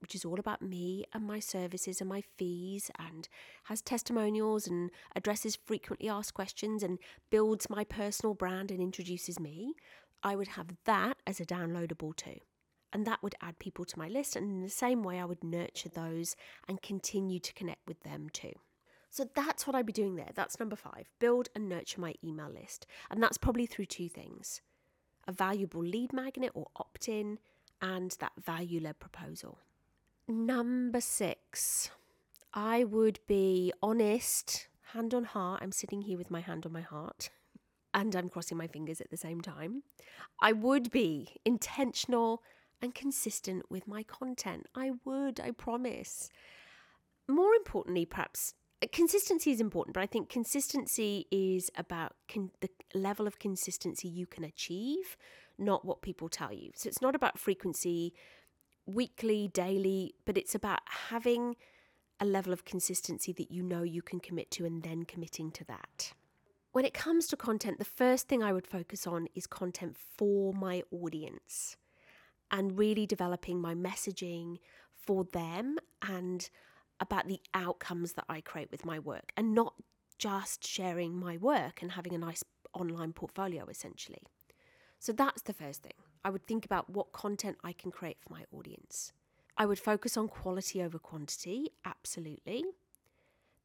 [0.00, 3.28] which is all about me and my services and my fees, and
[3.64, 6.98] has testimonials and addresses frequently asked questions and
[7.30, 9.74] builds my personal brand and introduces me.
[10.22, 12.40] I would have that as a downloadable too.
[12.92, 14.36] And that would add people to my list.
[14.36, 16.36] And in the same way, I would nurture those
[16.68, 18.52] and continue to connect with them too.
[19.10, 20.30] So that's what I'd be doing there.
[20.34, 22.86] That's number five build and nurture my email list.
[23.10, 24.60] And that's probably through two things
[25.28, 27.38] a valuable lead magnet or opt in,
[27.82, 29.58] and that value led proposal.
[30.28, 31.90] Number six,
[32.52, 35.62] I would be honest, hand on heart.
[35.62, 37.30] I'm sitting here with my hand on my heart
[37.94, 39.82] and I'm crossing my fingers at the same time.
[40.40, 42.42] I would be intentional
[42.82, 44.66] and consistent with my content.
[44.74, 46.30] I would, I promise.
[47.28, 52.68] More importantly, perhaps uh, consistency is important, but I think consistency is about con- the
[52.94, 55.16] level of consistency you can achieve,
[55.58, 56.70] not what people tell you.
[56.74, 58.12] So it's not about frequency,
[58.84, 61.56] weekly, daily, but it's about having
[62.20, 65.64] a level of consistency that you know you can commit to and then committing to
[65.64, 66.12] that.
[66.72, 70.52] When it comes to content, the first thing I would focus on is content for
[70.52, 71.76] my audience
[72.50, 74.58] and really developing my messaging
[74.94, 76.50] for them and
[77.00, 79.74] about the outcomes that I create with my work and not
[80.18, 84.22] just sharing my work and having a nice online portfolio essentially.
[84.98, 85.92] So that's the first thing.
[86.24, 89.12] I would think about what content I can create for my audience.
[89.58, 92.64] I would focus on quality over quantity, absolutely.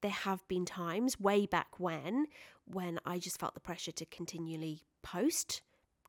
[0.02, 2.28] There have been times way back when
[2.66, 5.62] when I just felt the pressure to continually post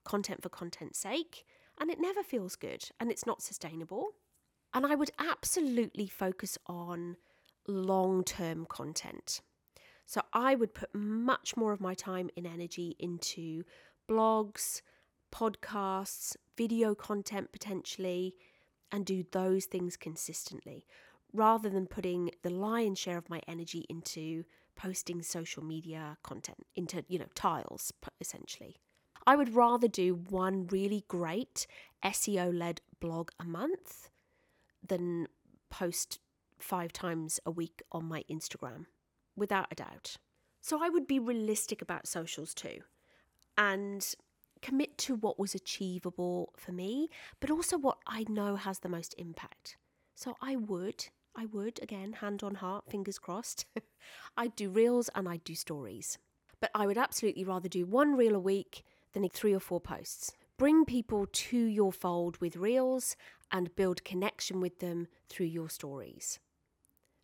[0.04, 1.44] content for content's sake
[1.82, 4.10] and it never feels good and it's not sustainable.
[4.72, 7.16] And I would absolutely focus on
[7.66, 9.40] long term content.
[10.06, 13.64] So I would put much more of my time and energy into
[14.08, 14.80] blogs,
[15.32, 18.36] podcasts, video content potentially,
[18.92, 20.86] and do those things consistently
[21.32, 24.44] rather than putting the lion's share of my energy into
[24.76, 28.76] posting social media content, into, you know, tiles essentially.
[29.26, 31.66] I would rather do one really great
[32.04, 34.10] SEO led blog a month
[34.86, 35.28] than
[35.70, 36.18] post
[36.58, 38.86] five times a week on my Instagram,
[39.36, 40.16] without a doubt.
[40.60, 42.80] So I would be realistic about socials too
[43.58, 44.14] and
[44.60, 49.14] commit to what was achievable for me, but also what I know has the most
[49.18, 49.76] impact.
[50.14, 53.66] So I would, I would, again, hand on heart, fingers crossed,
[54.36, 56.18] I'd do reels and I'd do stories.
[56.60, 60.32] But I would absolutely rather do one reel a week than three or four posts.
[60.58, 63.16] Bring people to your fold with reels
[63.50, 66.38] and build connection with them through your stories.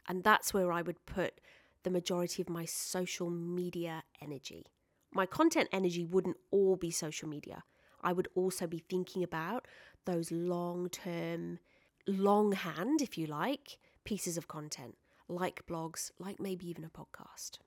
[0.08, 1.40] And that's where I would put
[1.82, 4.66] the majority of my social media energy.
[5.12, 7.64] My content energy wouldn't all be social media.
[8.02, 9.66] I would also be thinking about
[10.04, 11.58] those long term,
[12.06, 14.96] longhand, if you like, pieces of content,
[15.28, 17.58] like blogs, like maybe even a podcast.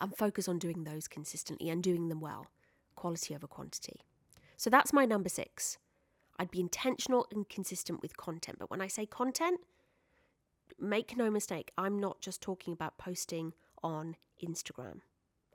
[0.00, 2.46] And focus on doing those consistently and doing them well,
[2.96, 4.00] quality over quantity.
[4.56, 5.78] So that's my number six.
[6.38, 8.58] I'd be intentional and consistent with content.
[8.58, 9.60] But when I say content,
[10.78, 13.52] make no mistake, I'm not just talking about posting
[13.82, 15.00] on Instagram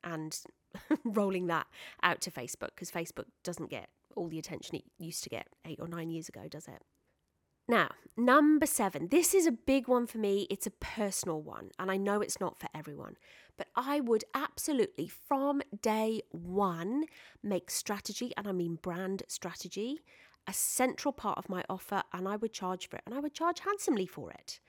[0.04, 0.40] and
[1.04, 1.68] rolling that
[2.04, 5.80] out to Facebook because Facebook doesn't get all the attention it used to get eight
[5.80, 6.82] or nine years ago, does it?
[7.68, 9.10] Now, number seven.
[9.10, 10.48] This is a big one for me.
[10.50, 13.18] It's a personal one, and I know it's not for everyone,
[13.58, 17.06] but I would absolutely, from day one,
[17.44, 20.00] make strategy, and I mean brand strategy,
[20.48, 23.34] a central part of my offer, and I would charge for it, and I would
[23.34, 24.60] charge handsomely for it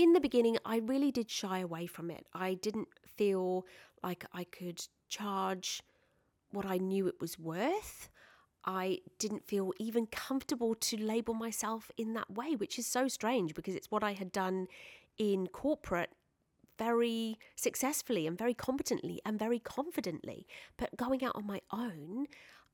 [0.00, 2.26] in the beginning, I really did shy away from it.
[2.32, 3.66] I didn't feel
[4.02, 5.82] like I could charge
[6.52, 8.08] what I knew it was worth.
[8.64, 13.54] I didn't feel even comfortable to label myself in that way, which is so strange
[13.54, 14.66] because it's what I had done
[15.18, 16.10] in corporate
[16.78, 20.46] very successfully and very competently and very confidently.
[20.76, 22.26] But going out on my own,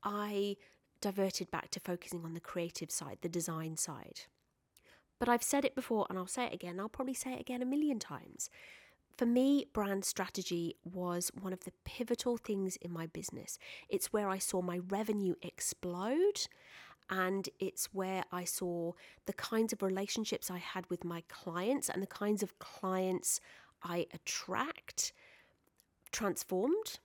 [0.03, 0.57] I
[1.01, 4.21] diverted back to focusing on the creative side, the design side.
[5.19, 6.79] But I've said it before and I'll say it again.
[6.79, 8.51] I'll probably say it again a million times.
[9.17, 13.59] For me, brand strategy was one of the pivotal things in my business.
[13.89, 16.47] It's where I saw my revenue explode
[17.09, 18.93] and it's where I saw
[19.25, 23.41] the kinds of relationships I had with my clients and the kinds of clients
[23.83, 25.13] I attract
[26.13, 26.99] transformed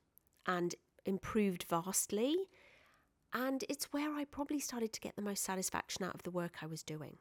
[0.46, 2.36] and improved vastly.
[3.34, 6.56] And it's where I probably started to get the most satisfaction out of the work
[6.62, 7.18] I was doing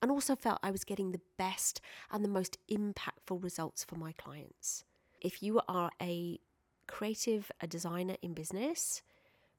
[0.00, 1.80] and also felt I was getting the best
[2.10, 4.84] and the most impactful results for my clients.
[5.20, 6.38] If you are a
[6.86, 9.02] creative, a designer in business,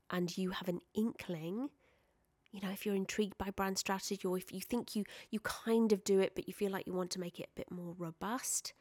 [0.10, 1.70] and you have an inkling,
[2.52, 5.92] you know, if you're intrigued by brand strategy or if you think you you kind
[5.94, 7.94] of do it but you feel like you want to make it a bit more
[7.98, 8.74] robust,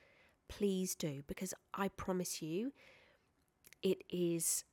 [0.49, 2.73] please do because I promise you
[3.83, 4.65] it is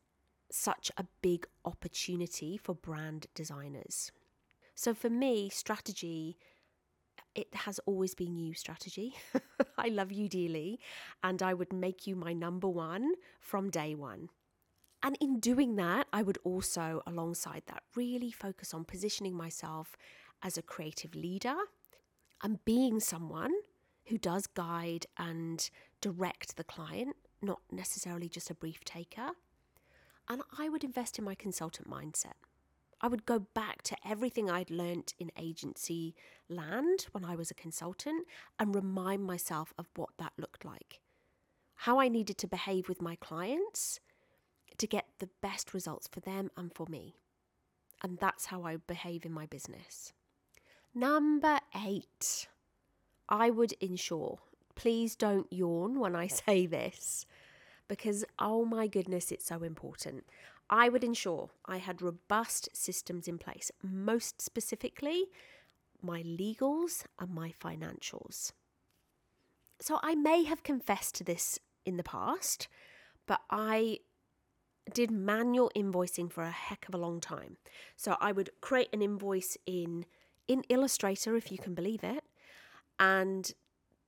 [0.50, 4.12] such a big opportunity for brand designers.
[4.76, 6.38] So for me, strategy
[7.36, 9.16] it has always been you strategy.
[9.78, 10.80] I love you dearly
[11.24, 14.30] and I would make you my number one from day one.
[15.04, 19.96] And in doing that, I would also, alongside that, really focus on positioning myself
[20.42, 21.56] as a creative leader
[22.42, 23.52] and being someone
[24.08, 25.70] who does guide and
[26.02, 29.32] direct the client, not necessarily just a brief taker.
[30.28, 32.34] And I would invest in my consultant mindset.
[33.06, 36.16] I would go back to everything I'd learnt in agency
[36.50, 38.26] land when I was a consultant
[38.58, 41.02] and remind myself of what that looked like.
[41.76, 44.00] How I needed to behave with my clients
[44.80, 47.14] to get the best results for them and for me.
[48.02, 50.12] And that's how I behave in my business.
[50.96, 52.48] Number eight,
[53.30, 54.40] I would ensure,
[54.74, 57.28] please don't yawn when I say this,
[57.88, 60.24] because oh my goodness, it's so important.
[60.70, 65.26] I would ensure I had robust systems in place, most specifically,
[66.02, 68.52] my legals and my financials.
[69.80, 72.68] So I may have confessed to this in the past,
[73.28, 74.00] but I
[74.94, 77.58] did manual invoicing for a heck of a long time.
[77.96, 80.06] So I would create an invoice in
[80.48, 82.24] in Illustrator if you can believe it,
[83.00, 83.52] and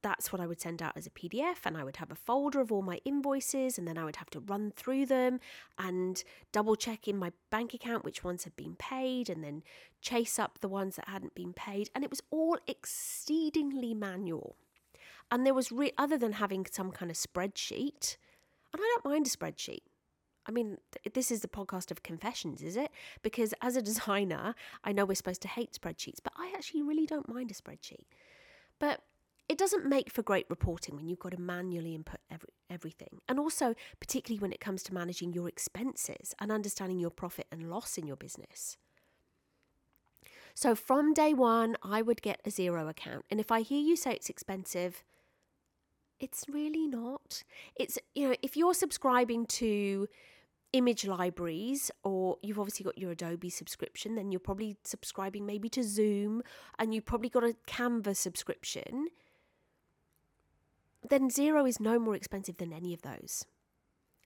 [0.08, 2.62] that's what I would send out as a PDF and I would have a folder
[2.62, 5.42] of all my invoices and then I would have to run through them
[5.78, 9.64] and double check in my bank account which ones had been paid and then
[10.02, 14.56] chase up the ones that hadn't been paid and it was all exceedingly manual.
[15.30, 18.16] And there was re- other than having some kind of spreadsheet,
[18.72, 19.82] and I don't mind a spreadsheet.
[20.46, 22.92] I mean, th- this is the podcast of confessions, is it?
[23.22, 27.06] Because as a designer, I know we're supposed to hate spreadsheets, but I actually really
[27.06, 28.06] don't mind a spreadsheet.
[28.80, 29.02] But
[29.50, 33.22] it doesn't make for great reporting when you've got to manually input every, everything.
[33.30, 37.70] And also, particularly when it comes to managing your expenses and understanding your profit and
[37.70, 38.78] loss in your business.
[40.54, 43.26] So, from day one, I would get a Xero account.
[43.30, 45.04] And if I hear you say it's expensive,
[46.20, 47.44] it's really not.
[47.76, 50.08] It's, you know, if you're subscribing to
[50.74, 55.84] image libraries or you've obviously got your Adobe subscription, then you're probably subscribing maybe to
[55.84, 56.42] Zoom
[56.80, 59.08] and you've probably got a Canva subscription,
[61.10, 63.46] then Xero is no more expensive than any of those.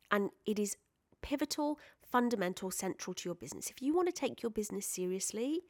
[0.09, 0.75] And it is
[1.21, 3.69] pivotal, fundamental, central to your business.
[3.69, 5.61] If you want to take your business seriously,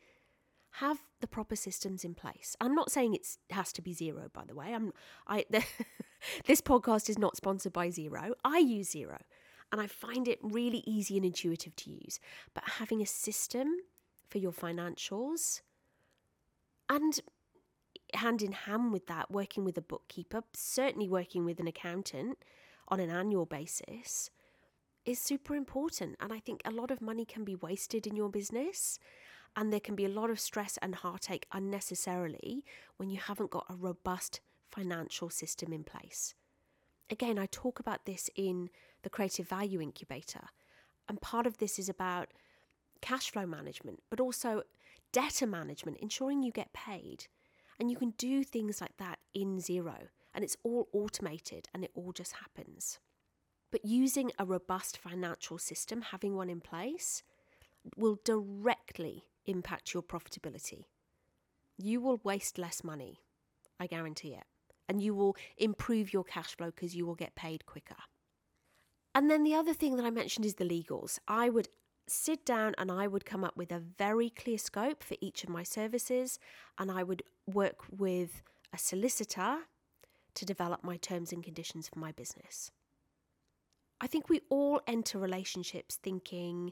[0.76, 2.56] have the proper systems in place.
[2.62, 4.74] I'm not saying it has to be Xero, by the way.
[4.74, 4.94] I'm
[5.28, 5.46] I
[6.46, 8.32] this podcast is not sponsored by Xero.
[8.44, 9.20] I use Xero,
[9.72, 12.20] and I find it really easy and intuitive to use.
[12.54, 13.68] But having a system
[14.30, 15.62] for your financials
[16.90, 17.20] and
[18.16, 22.38] hand in hand with that, working with a bookkeeper, certainly working with an accountant
[22.88, 24.30] on an annual basis,
[25.06, 26.16] is super important.
[26.20, 29.00] And I think a lot of money can be wasted in your business.
[29.56, 32.64] And there can be a lot of stress and heartache unnecessarily
[32.98, 36.34] when you haven't got a robust financial system in place.
[37.10, 38.70] Again, I talk about this in
[39.04, 40.48] the Creative Value Incubator.
[41.10, 42.30] And part of this is about
[43.02, 44.64] cash flow management, but also
[45.12, 47.28] debtor management, ensuring you get paid.
[47.82, 51.90] And you can do things like that in Xero, and it's all automated and it
[51.96, 53.00] all just happens.
[53.72, 57.24] But using a robust financial system, having one in place,
[57.98, 60.84] will directly impact your profitability.
[61.76, 63.22] You will waste less money,
[63.80, 64.44] I guarantee it.
[64.88, 67.96] And you will improve your cash flow because you will get paid quicker.
[69.16, 71.18] And then the other thing that I mentioned is the legals.
[71.28, 71.68] I would
[72.08, 75.50] sit down and I would come up with a very clear scope for each of
[75.50, 76.40] my services,
[76.78, 78.42] and I would work with
[78.74, 79.60] a solicitor
[80.34, 82.72] to develop my terms and conditions for my business.
[84.00, 86.72] I think we all enter relationships thinking,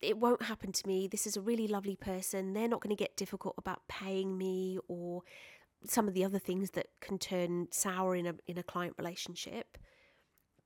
[0.00, 1.06] it won't happen to me.
[1.06, 2.54] This is a really lovely person.
[2.54, 5.22] They're not going to get difficult about paying me or
[5.84, 9.78] some of the other things that can turn sour in a in a client relationship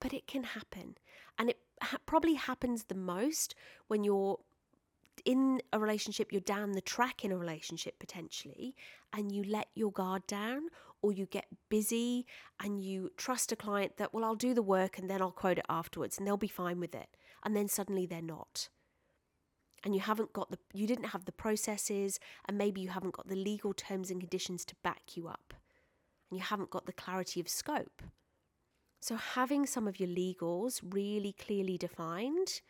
[0.04, 0.96] but it can happen.
[1.38, 3.54] And it ha- probably happens the most
[3.88, 4.38] when you're
[5.24, 8.74] in a relationship, you're down the track in a relationship potentially,
[9.12, 10.68] and you let your guard down,
[11.02, 12.26] or you get busy
[12.62, 15.58] and you trust a client that, well, I'll do the work and then I'll quote
[15.58, 17.08] it afterwards and they'll be fine with it.
[17.44, 18.70] And then suddenly they're not.
[19.84, 22.18] And you haven't got the, you didn't have the processes,
[22.48, 25.52] and maybe you haven't got the legal terms and conditions to back you up.
[26.30, 28.02] And you haven't got the clarity of scope.
[29.04, 32.62] So, having some of your legals really clearly defined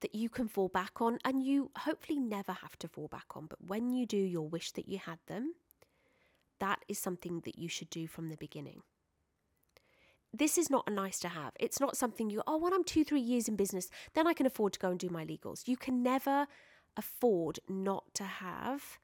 [0.00, 3.46] that you can fall back on, and you hopefully never have to fall back on,
[3.46, 5.54] but when you do, you'll wish that you had them.
[6.60, 8.82] That is something that you should do from the beginning.
[10.32, 11.54] This is not a nice to have.
[11.58, 14.46] It's not something you, oh, when I'm two, three years in business, then I can
[14.46, 15.66] afford to go and do my legals.
[15.66, 16.46] You can never
[16.96, 18.96] afford not to have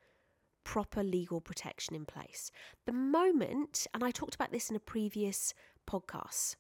[0.69, 2.51] proper legal protection in place.
[2.85, 5.55] The moment, and I talked about this in a previous
[5.89, 6.57] podcast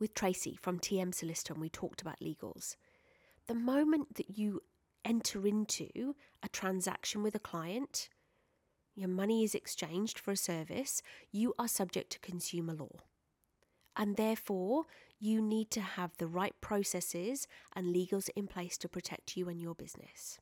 [0.00, 2.74] with Tracy from TM Solicitor, and we talked about legals
[3.46, 4.60] the moment that you
[5.04, 8.08] enter into a transaction with a client,
[8.94, 12.96] your money is exchanged for a service, you are subject to consumer law.
[13.96, 14.84] And therefore,
[15.18, 17.46] you need to have the right processes
[17.76, 20.38] and legals in place to protect you and your business.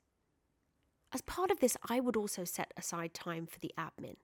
[1.12, 4.16] As part of this, I would also set aside time for the admin.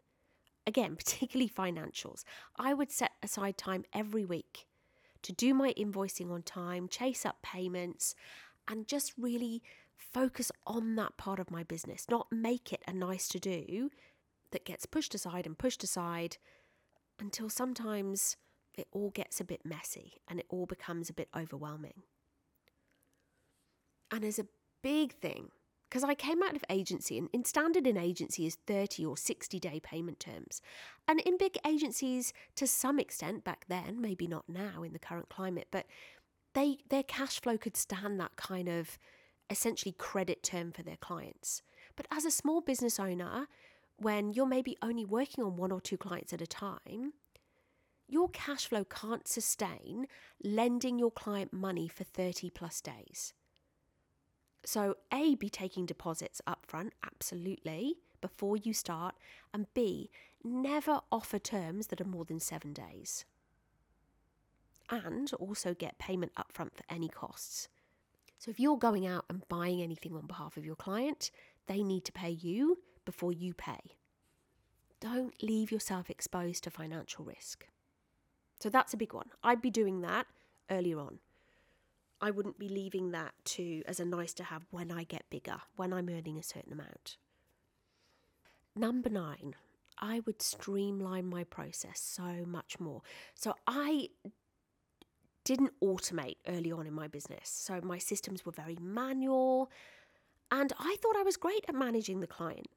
[0.66, 2.24] Again, particularly financials.
[2.56, 4.66] I would set aside time every week
[5.22, 8.14] to do my invoicing on time, chase up payments,
[8.68, 9.62] and just really
[9.96, 13.90] focus on that part of my business, not make it a nice to do
[14.52, 16.38] that gets pushed aside and pushed aside
[17.18, 18.36] until sometimes
[18.74, 22.02] it all gets a bit messy and it all becomes a bit overwhelming.
[24.10, 24.46] And as a
[24.82, 25.50] big thing,
[25.88, 29.58] because I came out of agency, and in standard in agency is 30 or 60
[29.58, 30.60] day payment terms.
[31.06, 35.28] And in big agencies, to some extent back then, maybe not now in the current
[35.28, 35.86] climate, but
[36.54, 38.98] they their cash flow could stand that kind of
[39.50, 41.62] essentially credit term for their clients.
[41.96, 43.48] But as a small business owner,
[43.96, 47.14] when you're maybe only working on one or two clients at a time,
[48.06, 50.06] your cash flow can't sustain
[50.42, 53.34] lending your client money for 30 plus days.
[54.64, 59.14] So, A, be taking deposits up front, absolutely, before you start,
[59.54, 60.10] and B,
[60.44, 63.24] never offer terms that are more than seven days
[64.90, 67.68] and also get payment upfront for any costs.
[68.38, 71.30] So if you're going out and buying anything on behalf of your client,
[71.66, 73.96] they need to pay you before you pay.
[75.00, 77.66] Don't leave yourself exposed to financial risk.
[78.60, 79.28] So that's a big one.
[79.42, 80.26] I'd be doing that
[80.70, 81.18] earlier on.
[82.20, 85.60] I wouldn't be leaving that to as a nice to have when I get bigger,
[85.76, 87.16] when I'm earning a certain amount.
[88.74, 89.54] Number nine,
[89.98, 93.02] I would streamline my process so much more.
[93.34, 94.08] So I
[95.44, 97.48] didn't automate early on in my business.
[97.48, 99.70] So my systems were very manual.
[100.50, 102.68] And I thought I was great at managing the client.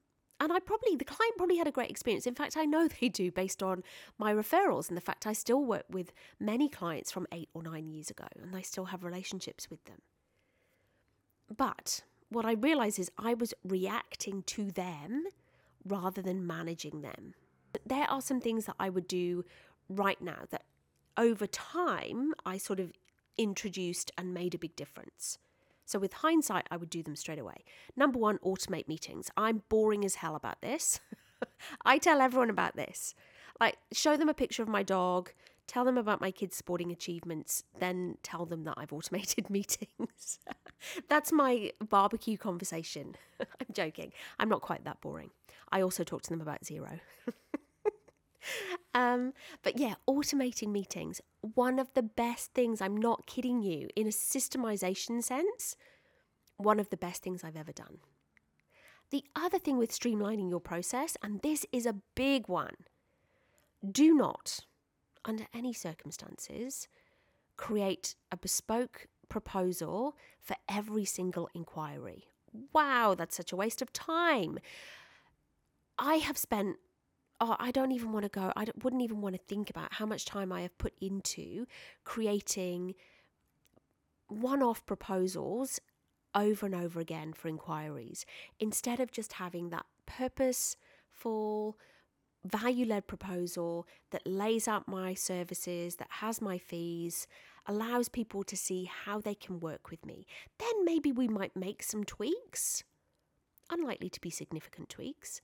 [0.41, 2.25] And I probably, the client probably had a great experience.
[2.25, 3.83] In fact, I know they do based on
[4.17, 7.87] my referrals and the fact I still work with many clients from eight or nine
[7.87, 10.01] years ago and I still have relationships with them.
[11.55, 15.25] But what I realized is I was reacting to them
[15.85, 17.35] rather than managing them.
[17.85, 19.45] There are some things that I would do
[19.89, 20.63] right now that
[21.17, 22.93] over time, I sort of
[23.37, 25.37] introduced and made a big difference.
[25.85, 27.63] So, with hindsight, I would do them straight away.
[27.95, 29.29] Number one, automate meetings.
[29.35, 30.99] I'm boring as hell about this.
[31.85, 33.13] I tell everyone about this.
[33.59, 35.31] Like, show them a picture of my dog,
[35.67, 40.39] tell them about my kids' sporting achievements, then tell them that I've automated meetings.
[41.09, 43.15] That's my barbecue conversation.
[43.39, 44.11] I'm joking.
[44.39, 45.29] I'm not quite that boring.
[45.71, 46.99] I also talk to them about Xero.
[48.93, 54.07] um, but yeah, automating meetings, one of the best things, I'm not kidding you, in
[54.07, 55.75] a systemization sense,
[56.57, 57.97] one of the best things I've ever done.
[59.09, 62.75] The other thing with streamlining your process, and this is a big one,
[63.89, 64.59] do not,
[65.25, 66.87] under any circumstances,
[67.57, 72.25] create a bespoke proposal for every single inquiry.
[72.73, 74.59] Wow, that's such a waste of time.
[75.97, 76.77] I have spent
[77.41, 80.05] oh, I don't even want to go, I wouldn't even want to think about how
[80.05, 81.65] much time I have put into
[82.03, 82.93] creating
[84.27, 85.79] one off proposals
[86.35, 88.25] over and over again for inquiries
[88.59, 91.77] instead of just having that purposeful,
[92.45, 97.27] value led proposal that lays out my services, that has my fees,
[97.65, 100.27] allows people to see how they can work with me.
[100.59, 102.83] Then maybe we might make some tweaks,
[103.71, 105.41] unlikely to be significant tweaks,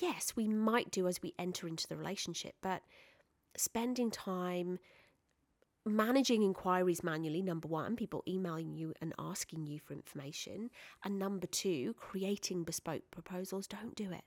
[0.00, 2.82] yes, we might do as we enter into the relationship, but
[3.56, 4.78] spending time
[5.86, 10.70] managing inquiries manually, number one, people emailing you and asking you for information,
[11.04, 14.24] and number two, creating bespoke proposals, don't do it.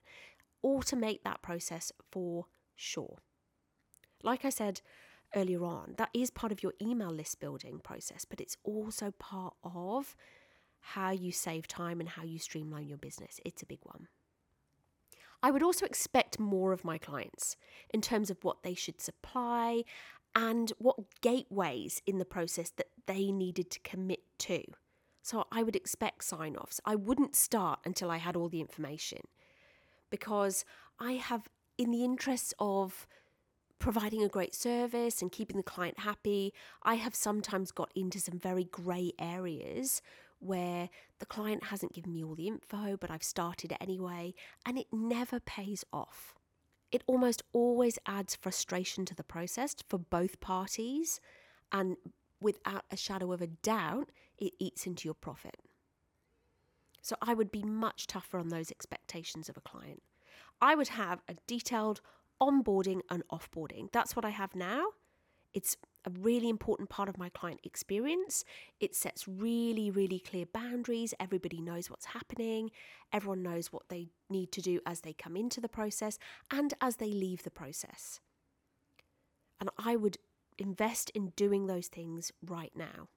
[0.64, 2.46] Automate that process for
[2.76, 3.18] sure.
[4.24, 4.82] Like I said
[5.36, 9.56] earlier on, that is part of your email list building process, but it's also part
[9.64, 10.16] of
[10.80, 13.40] how you save time and how you streamline your business.
[13.44, 14.08] It's a big one.
[15.44, 17.56] I would also expect more of my clients
[17.94, 19.84] in terms of what they should supply
[20.36, 24.64] and what gateways in the process that they needed to commit to.
[25.22, 26.80] So I would expect sign offs.
[26.86, 29.22] I wouldn't start until I had all the information
[30.10, 30.64] because
[31.00, 33.08] I have, in the interests of
[33.80, 38.40] providing a great service and keeping the client happy, I have sometimes got into some
[38.40, 40.02] very grey areas
[40.40, 44.34] where the client hasn't given me all the info, but I've started it anyway,
[44.66, 46.36] and it never pays off.
[46.92, 51.20] It almost always adds frustration to the process for both parties,
[51.72, 51.98] and
[52.40, 55.58] without a shadow of a doubt, it eats into your profit.
[57.02, 60.04] So I would be much tougher on those expectations of a client.
[60.62, 62.02] I would have a detailed
[62.42, 63.92] onboarding and offboarding.
[63.92, 64.88] That's what I have now.
[65.54, 65.78] It's
[66.08, 68.46] a really important part of my client experience.
[68.80, 71.14] It sets really, really clear boundaries.
[71.20, 72.72] Everybody knows what's happening.
[73.12, 76.18] Everyone knows what they need to do as they come into the process
[76.50, 78.22] and as they leave the process.
[79.60, 80.18] And I would
[80.58, 83.10] invest in doing those things right now.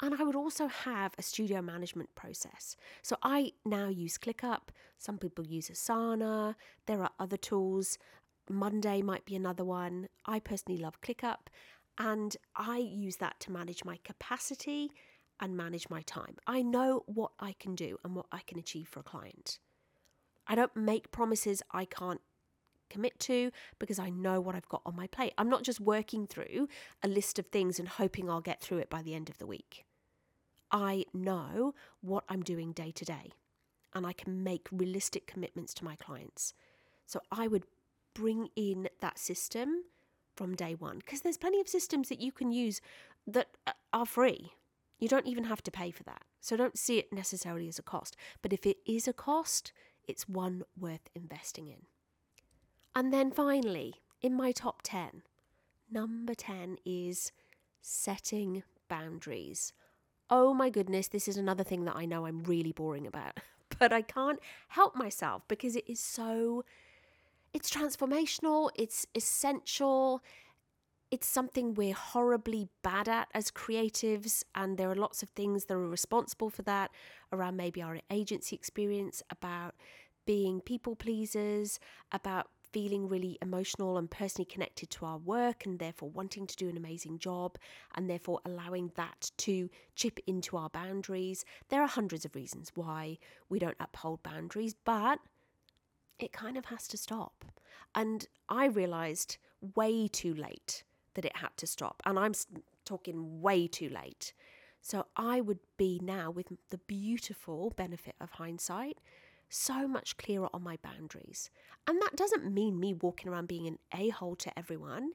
[0.00, 2.76] And I would also have a studio management process.
[3.02, 4.70] So I now use ClickUp.
[4.98, 6.54] Some people use Asana.
[6.86, 7.98] There are other tools.
[8.48, 10.08] Monday might be another one.
[10.26, 11.48] I personally love ClickUp.
[11.96, 14.90] And I use that to manage my capacity
[15.40, 16.36] and manage my time.
[16.46, 19.58] I know what I can do and what I can achieve for a client.
[20.46, 22.20] I don't make promises I can't
[22.90, 25.34] commit to because I know what I've got on my plate.
[25.38, 26.68] I'm not just working through
[27.02, 29.46] a list of things and hoping I'll get through it by the end of the
[29.46, 29.84] week.
[30.70, 33.32] I know what I'm doing day to day
[33.94, 36.52] and I can make realistic commitments to my clients.
[37.06, 37.64] So I would
[38.14, 39.84] bring in that system
[40.34, 42.80] from day one because there's plenty of systems that you can use
[43.26, 44.52] that uh, are free.
[44.98, 46.22] You don't even have to pay for that.
[46.40, 48.16] So don't see it necessarily as a cost.
[48.42, 49.72] But if it is a cost,
[50.06, 51.86] it's one worth investing in.
[52.94, 55.22] And then finally, in my top 10,
[55.90, 57.32] number 10 is
[57.80, 59.72] setting boundaries.
[60.30, 63.38] Oh my goodness, this is another thing that I know I'm really boring about,
[63.78, 66.64] but I can't help myself because it is so
[67.54, 70.20] it's transformational, it's essential.
[71.10, 75.74] It's something we're horribly bad at as creatives, and there are lots of things that
[75.74, 76.90] are responsible for that
[77.32, 79.76] around maybe our agency experience, about
[80.26, 81.78] being people pleasers,
[82.10, 86.68] about feeling really emotional and personally connected to our work and therefore wanting to do
[86.68, 87.56] an amazing job
[87.94, 91.44] and therefore allowing that to chip into our boundaries.
[91.68, 95.20] There are hundreds of reasons why we don't uphold boundaries, but
[96.18, 97.44] it kind of has to stop.
[97.94, 99.36] And I realized
[99.74, 100.84] way too late
[101.14, 102.02] that it had to stop.
[102.04, 102.34] And I'm
[102.84, 104.32] talking way too late.
[104.80, 108.98] So I would be now, with the beautiful benefit of hindsight,
[109.48, 111.50] so much clearer on my boundaries.
[111.86, 115.12] And that doesn't mean me walking around being an a hole to everyone.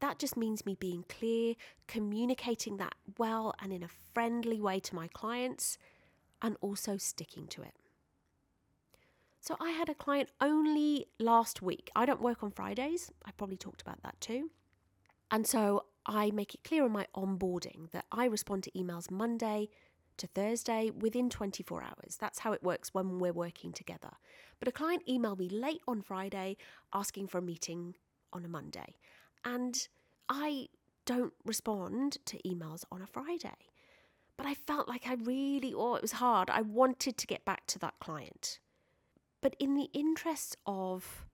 [0.00, 1.54] That just means me being clear,
[1.86, 5.78] communicating that well and in a friendly way to my clients,
[6.42, 7.74] and also sticking to it.
[9.40, 11.90] So I had a client only last week.
[11.94, 13.10] I don't work on Fridays.
[13.24, 14.50] I probably talked about that too.
[15.30, 19.68] And so I make it clear on my onboarding that I respond to emails Monday,
[20.16, 22.16] to Thursday within 24 hours.
[22.18, 24.10] That's how it works when we're working together.
[24.58, 26.56] But a client emailed me late on Friday
[26.92, 27.94] asking for a meeting
[28.32, 28.96] on a Monday.
[29.44, 29.86] And
[30.28, 30.68] I
[31.06, 33.56] don't respond to emails on a Friday.
[34.36, 36.50] But I felt like I really, oh, it was hard.
[36.50, 38.58] I wanted to get back to that client.
[39.40, 41.26] But in the interests of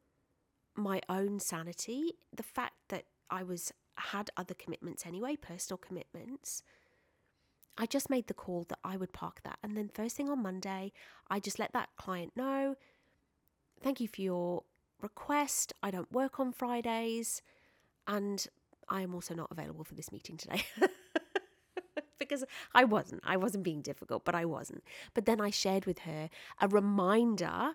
[0.77, 6.63] my own sanity, the fact that I was had other commitments anyway, personal commitments,
[7.79, 9.59] I just made the call that I would park that.
[9.63, 10.93] And then first thing on Monday,
[11.31, 12.77] I just let that client know
[13.85, 14.65] thank you for your
[15.03, 15.75] request.
[15.83, 17.43] I don't work on Fridays.
[18.09, 18.45] And
[18.89, 20.65] I am also not available for this meeting today.
[22.29, 22.45] because
[22.75, 23.23] I wasn't.
[23.25, 24.83] I wasn't being difficult, but I wasn't.
[25.15, 26.29] But then I shared with her
[26.61, 27.75] a reminder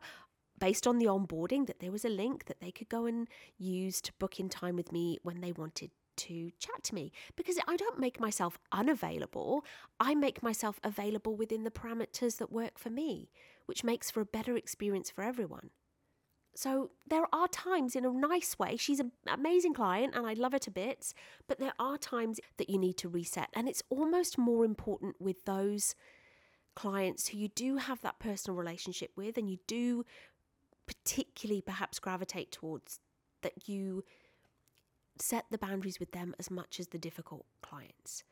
[0.60, 3.28] based on the onboarding that there was a link that they could go and
[3.58, 7.58] use to book in time with me when they wanted to chat to me because
[7.66, 9.64] I don't make myself unavailable.
[10.00, 13.32] I make myself available within the parameters that work for me,
[13.66, 15.70] which makes for a better experience for everyone.
[16.60, 20.51] So there are times in a nice way, she's an amazing client and I love
[20.51, 21.14] her to bits,
[21.47, 23.47] but there are times that you need to reset.
[23.53, 25.95] And it's almost more important with those
[26.76, 30.03] clients who you do have that personal relationship with and you do
[30.86, 32.99] particularly perhaps gravitate towards
[33.41, 34.03] that you
[35.18, 38.26] set the boundaries with them as much as the difficult clients.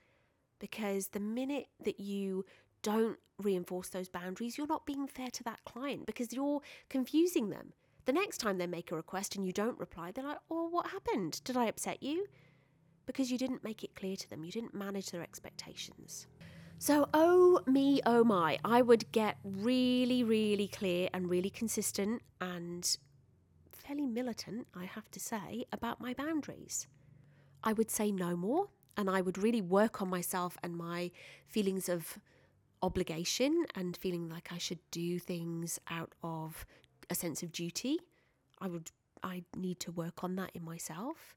[0.59, 2.43] Because the minute that you
[2.81, 6.59] don't reinforce those boundaries, you're not being fair to that client because you're
[6.89, 7.71] confusing them.
[8.07, 10.87] The next time they make a request and you don't reply, they're like, oh, what
[10.87, 11.41] happened?
[11.43, 12.27] Did I upset you?
[13.05, 16.25] Because you didn't make it clear to them, you didn't manage their expectations.
[16.79, 22.97] So, oh me, oh my, I would get really, really clear and really consistent and
[23.73, 26.87] fairly militant, I have to say, about my boundaries.
[27.61, 31.11] I would say no more and I would really work on myself and my
[31.45, 32.19] feelings of
[32.81, 36.65] obligation and feeling like I should do things out of
[37.09, 37.99] a sense of duty.
[38.59, 38.91] I would
[39.23, 41.35] I need to work on that in myself.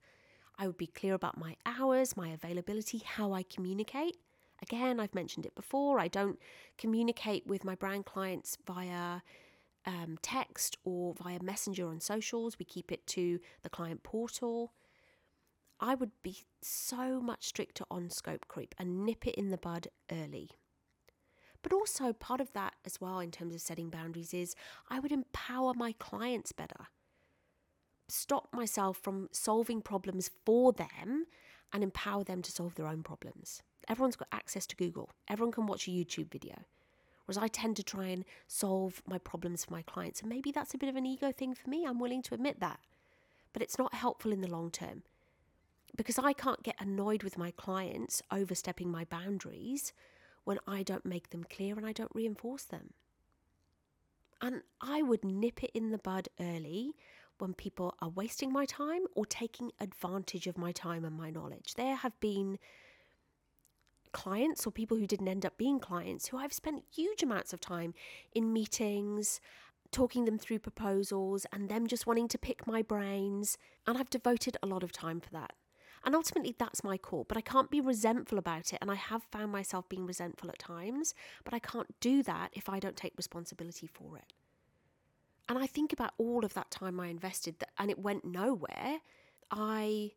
[0.58, 4.16] I would be clear about my hours, my availability, how I communicate.
[4.62, 5.98] Again, I've mentioned it before.
[5.98, 6.38] I don't
[6.76, 9.22] communicate with my brand clients via
[9.86, 12.58] um, text or via messenger on socials.
[12.58, 14.74] We keep it to the client portal.
[15.80, 19.88] I would be so much stricter on scope creep and nip it in the bud
[20.12, 20.50] early.
[21.62, 24.54] But also, part of that as well, in terms of setting boundaries, is
[24.88, 26.86] I would empower my clients better.
[28.08, 31.26] Stop myself from solving problems for them
[31.72, 33.62] and empower them to solve their own problems.
[33.88, 36.64] Everyone's got access to Google, everyone can watch a YouTube video.
[37.26, 40.20] Whereas I tend to try and solve my problems for my clients.
[40.20, 41.84] And maybe that's a bit of an ego thing for me.
[41.86, 42.80] I'm willing to admit that.
[43.52, 45.04] But it's not helpful in the long term
[45.96, 49.92] because I can't get annoyed with my clients overstepping my boundaries
[50.51, 52.92] when I don't make them clear and I don't reinforce them.
[54.42, 56.96] And I would nip it in the bud early
[57.38, 61.74] when people are wasting my time or taking advantage of my time and my knowledge.
[61.76, 62.59] There have been
[64.11, 67.61] clients or people who didn't end up being clients who I've spent huge amounts of
[67.61, 67.94] time
[68.32, 69.40] in meetings,
[69.92, 73.57] talking them through proposals, and them just wanting to pick my brains.
[73.86, 75.53] And I've devoted a lot of time for that.
[76.05, 77.24] And ultimately, that's my call.
[77.24, 78.78] But I can't be resentful about it.
[78.80, 81.14] And I have found myself being resentful at times.
[81.44, 84.32] But I can't do that if I don't take responsibility for it.
[85.48, 89.01] And I think about all of that time I invested that, and it went nowhere.
[89.51, 90.12] I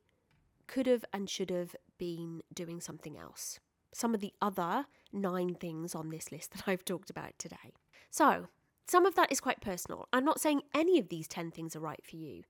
[0.68, 3.60] could have and should have been doing something else.
[3.94, 7.74] Some of the other nine things on this list that I've talked about today.
[8.12, 8.48] So,
[8.88, 10.08] some of that is quite personal.
[10.14, 12.44] I'm not saying any of these 10 things are right for you,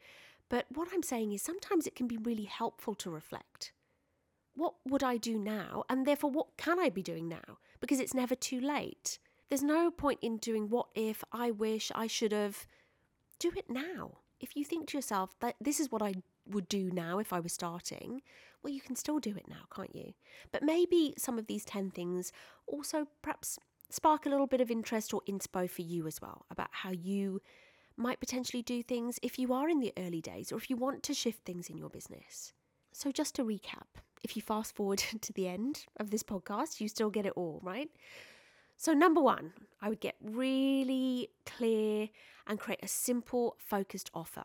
[0.54, 3.72] but what I'm saying is sometimes it can be really helpful to reflect.
[4.54, 5.84] What would I do now?
[5.90, 7.58] And therefore, what can I be doing now?
[7.80, 9.18] Because it's never too late.
[9.50, 12.68] There's no point in doing what if, I wish, I should have.
[13.40, 14.20] Do it now.
[14.40, 16.14] If you think to yourself that this is what I
[16.48, 18.22] would do now if I was starting,
[18.62, 20.14] well, you can still do it now, can't you?
[20.52, 22.32] But maybe some of these 10 things
[22.68, 23.58] also perhaps
[23.90, 27.42] spark a little bit of interest or inspo for you as well about how you
[27.96, 31.04] might potentially do things if you are in the early days or if you want
[31.04, 32.54] to shift things in your business.
[32.92, 36.88] So, just to recap, if you fast forward to the end of this podcast, you
[36.88, 37.90] still get it all, right?
[38.78, 42.10] So, number one, I would get really clear
[42.48, 44.44] and create a simple, focused offer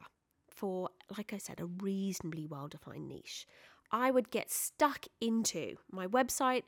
[0.48, 3.46] for, like I said, a reasonably well defined niche.
[3.90, 6.64] I would get stuck into my website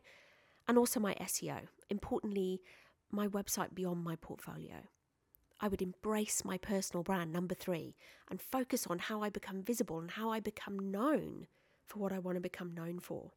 [0.66, 1.66] and also my SEO.
[1.90, 2.62] Importantly,
[3.10, 4.86] my website beyond my portfolio.
[5.60, 7.96] I would embrace my personal brand, number three,
[8.30, 11.46] and focus on how I become visible and how I become known
[11.86, 13.32] for what I want to become known for.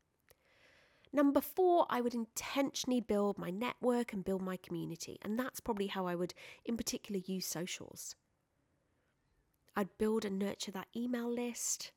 [1.12, 5.20] Number four, I would intentionally build my network and build my community.
[5.22, 6.34] And that's probably how I would,
[6.66, 8.16] in particular, use socials.
[9.76, 11.92] I'd build and nurture that email list.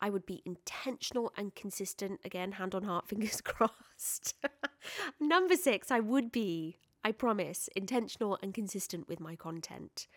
[0.00, 2.20] I would be intentional and consistent.
[2.24, 4.34] Again, hand on heart, fingers crossed.
[5.20, 10.08] Number six, I would be I promise, intentional and consistent with my content.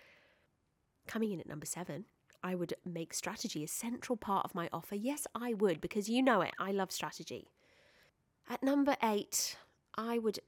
[1.06, 2.06] Coming in at number seven,
[2.44, 4.96] I would make strategy a central part of my offer.
[4.96, 7.52] Yes, I would, because you know it, I love strategy.
[8.50, 9.56] At number eight,
[10.00, 10.40] I would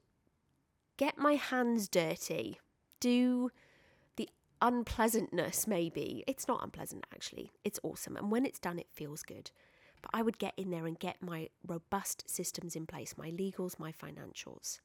[0.96, 2.58] get my hands dirty,
[2.98, 3.52] do
[4.16, 4.28] the
[4.60, 6.24] unpleasantness, maybe.
[6.26, 8.16] It's not unpleasant, actually, it's awesome.
[8.16, 9.52] And when it's done, it feels good.
[10.02, 13.78] But I would get in there and get my robust systems in place my legals,
[13.78, 14.80] my financials.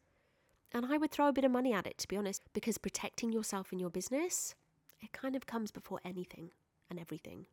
[0.74, 3.32] And I would throw a bit of money at it, to be honest, because protecting
[3.32, 4.56] yourself and your business,
[5.02, 6.52] it kind of comes before anything
[6.90, 7.46] and everything.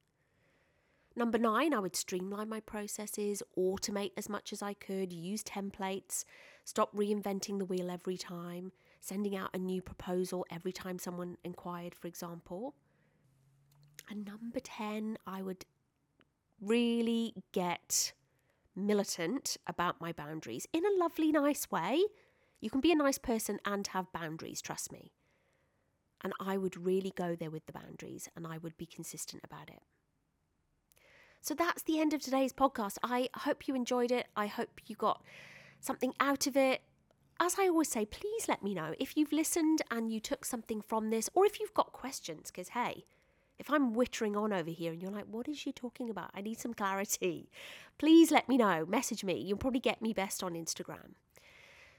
[1.17, 6.25] Number nine, I would streamline my processes, automate as much as I could, use templates,
[6.65, 11.95] stop reinventing the wheel every time, sending out a new proposal every time someone inquired,
[11.95, 12.75] for example.
[14.11, 15.65] And number 10, I would
[16.61, 18.13] really get
[18.75, 22.03] militant about my boundaries in a lovely, nice way
[22.65, 25.13] you can be a nice person and have boundaries, trust me.
[26.23, 29.69] And I would really go there with the boundaries and I would be consistent about
[29.69, 29.83] it.
[31.43, 32.97] So that's the end of today's podcast.
[33.03, 34.29] I hope you enjoyed it.
[34.35, 35.23] I hope you got
[35.81, 36.81] something out of it.
[37.39, 40.81] As I always say, please let me know if you've listened and you took something
[40.81, 43.05] from this or if you've got questions, because hey,
[43.59, 46.31] If I'm wittering on over here and you're like, what is she talking about?
[46.35, 47.51] I need some clarity.
[47.99, 48.85] Please let me know.
[48.85, 49.39] Message me.
[49.39, 51.15] You'll probably get me best on Instagram.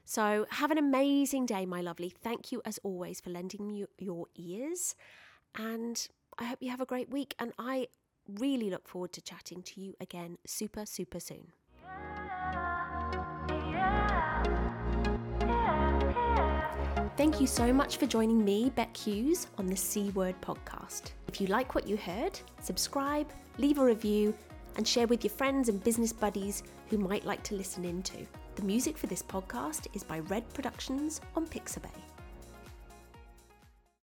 [0.05, 2.09] So, have an amazing day, my lovely.
[2.09, 4.95] Thank you, as always, for lending me your ears.
[5.57, 7.33] And I hope you have a great week.
[7.39, 7.87] And I
[8.39, 11.53] really look forward to chatting to you again super, super soon.
[17.17, 21.11] Thank you so much for joining me, Bec Hughes, on the C Word podcast.
[21.27, 24.35] If you like what you heard, subscribe, leave a review,
[24.77, 28.27] and share with your friends and business buddies who might like to listen in too.
[28.55, 32.14] The music for this podcast is by Red Productions on Pixabay.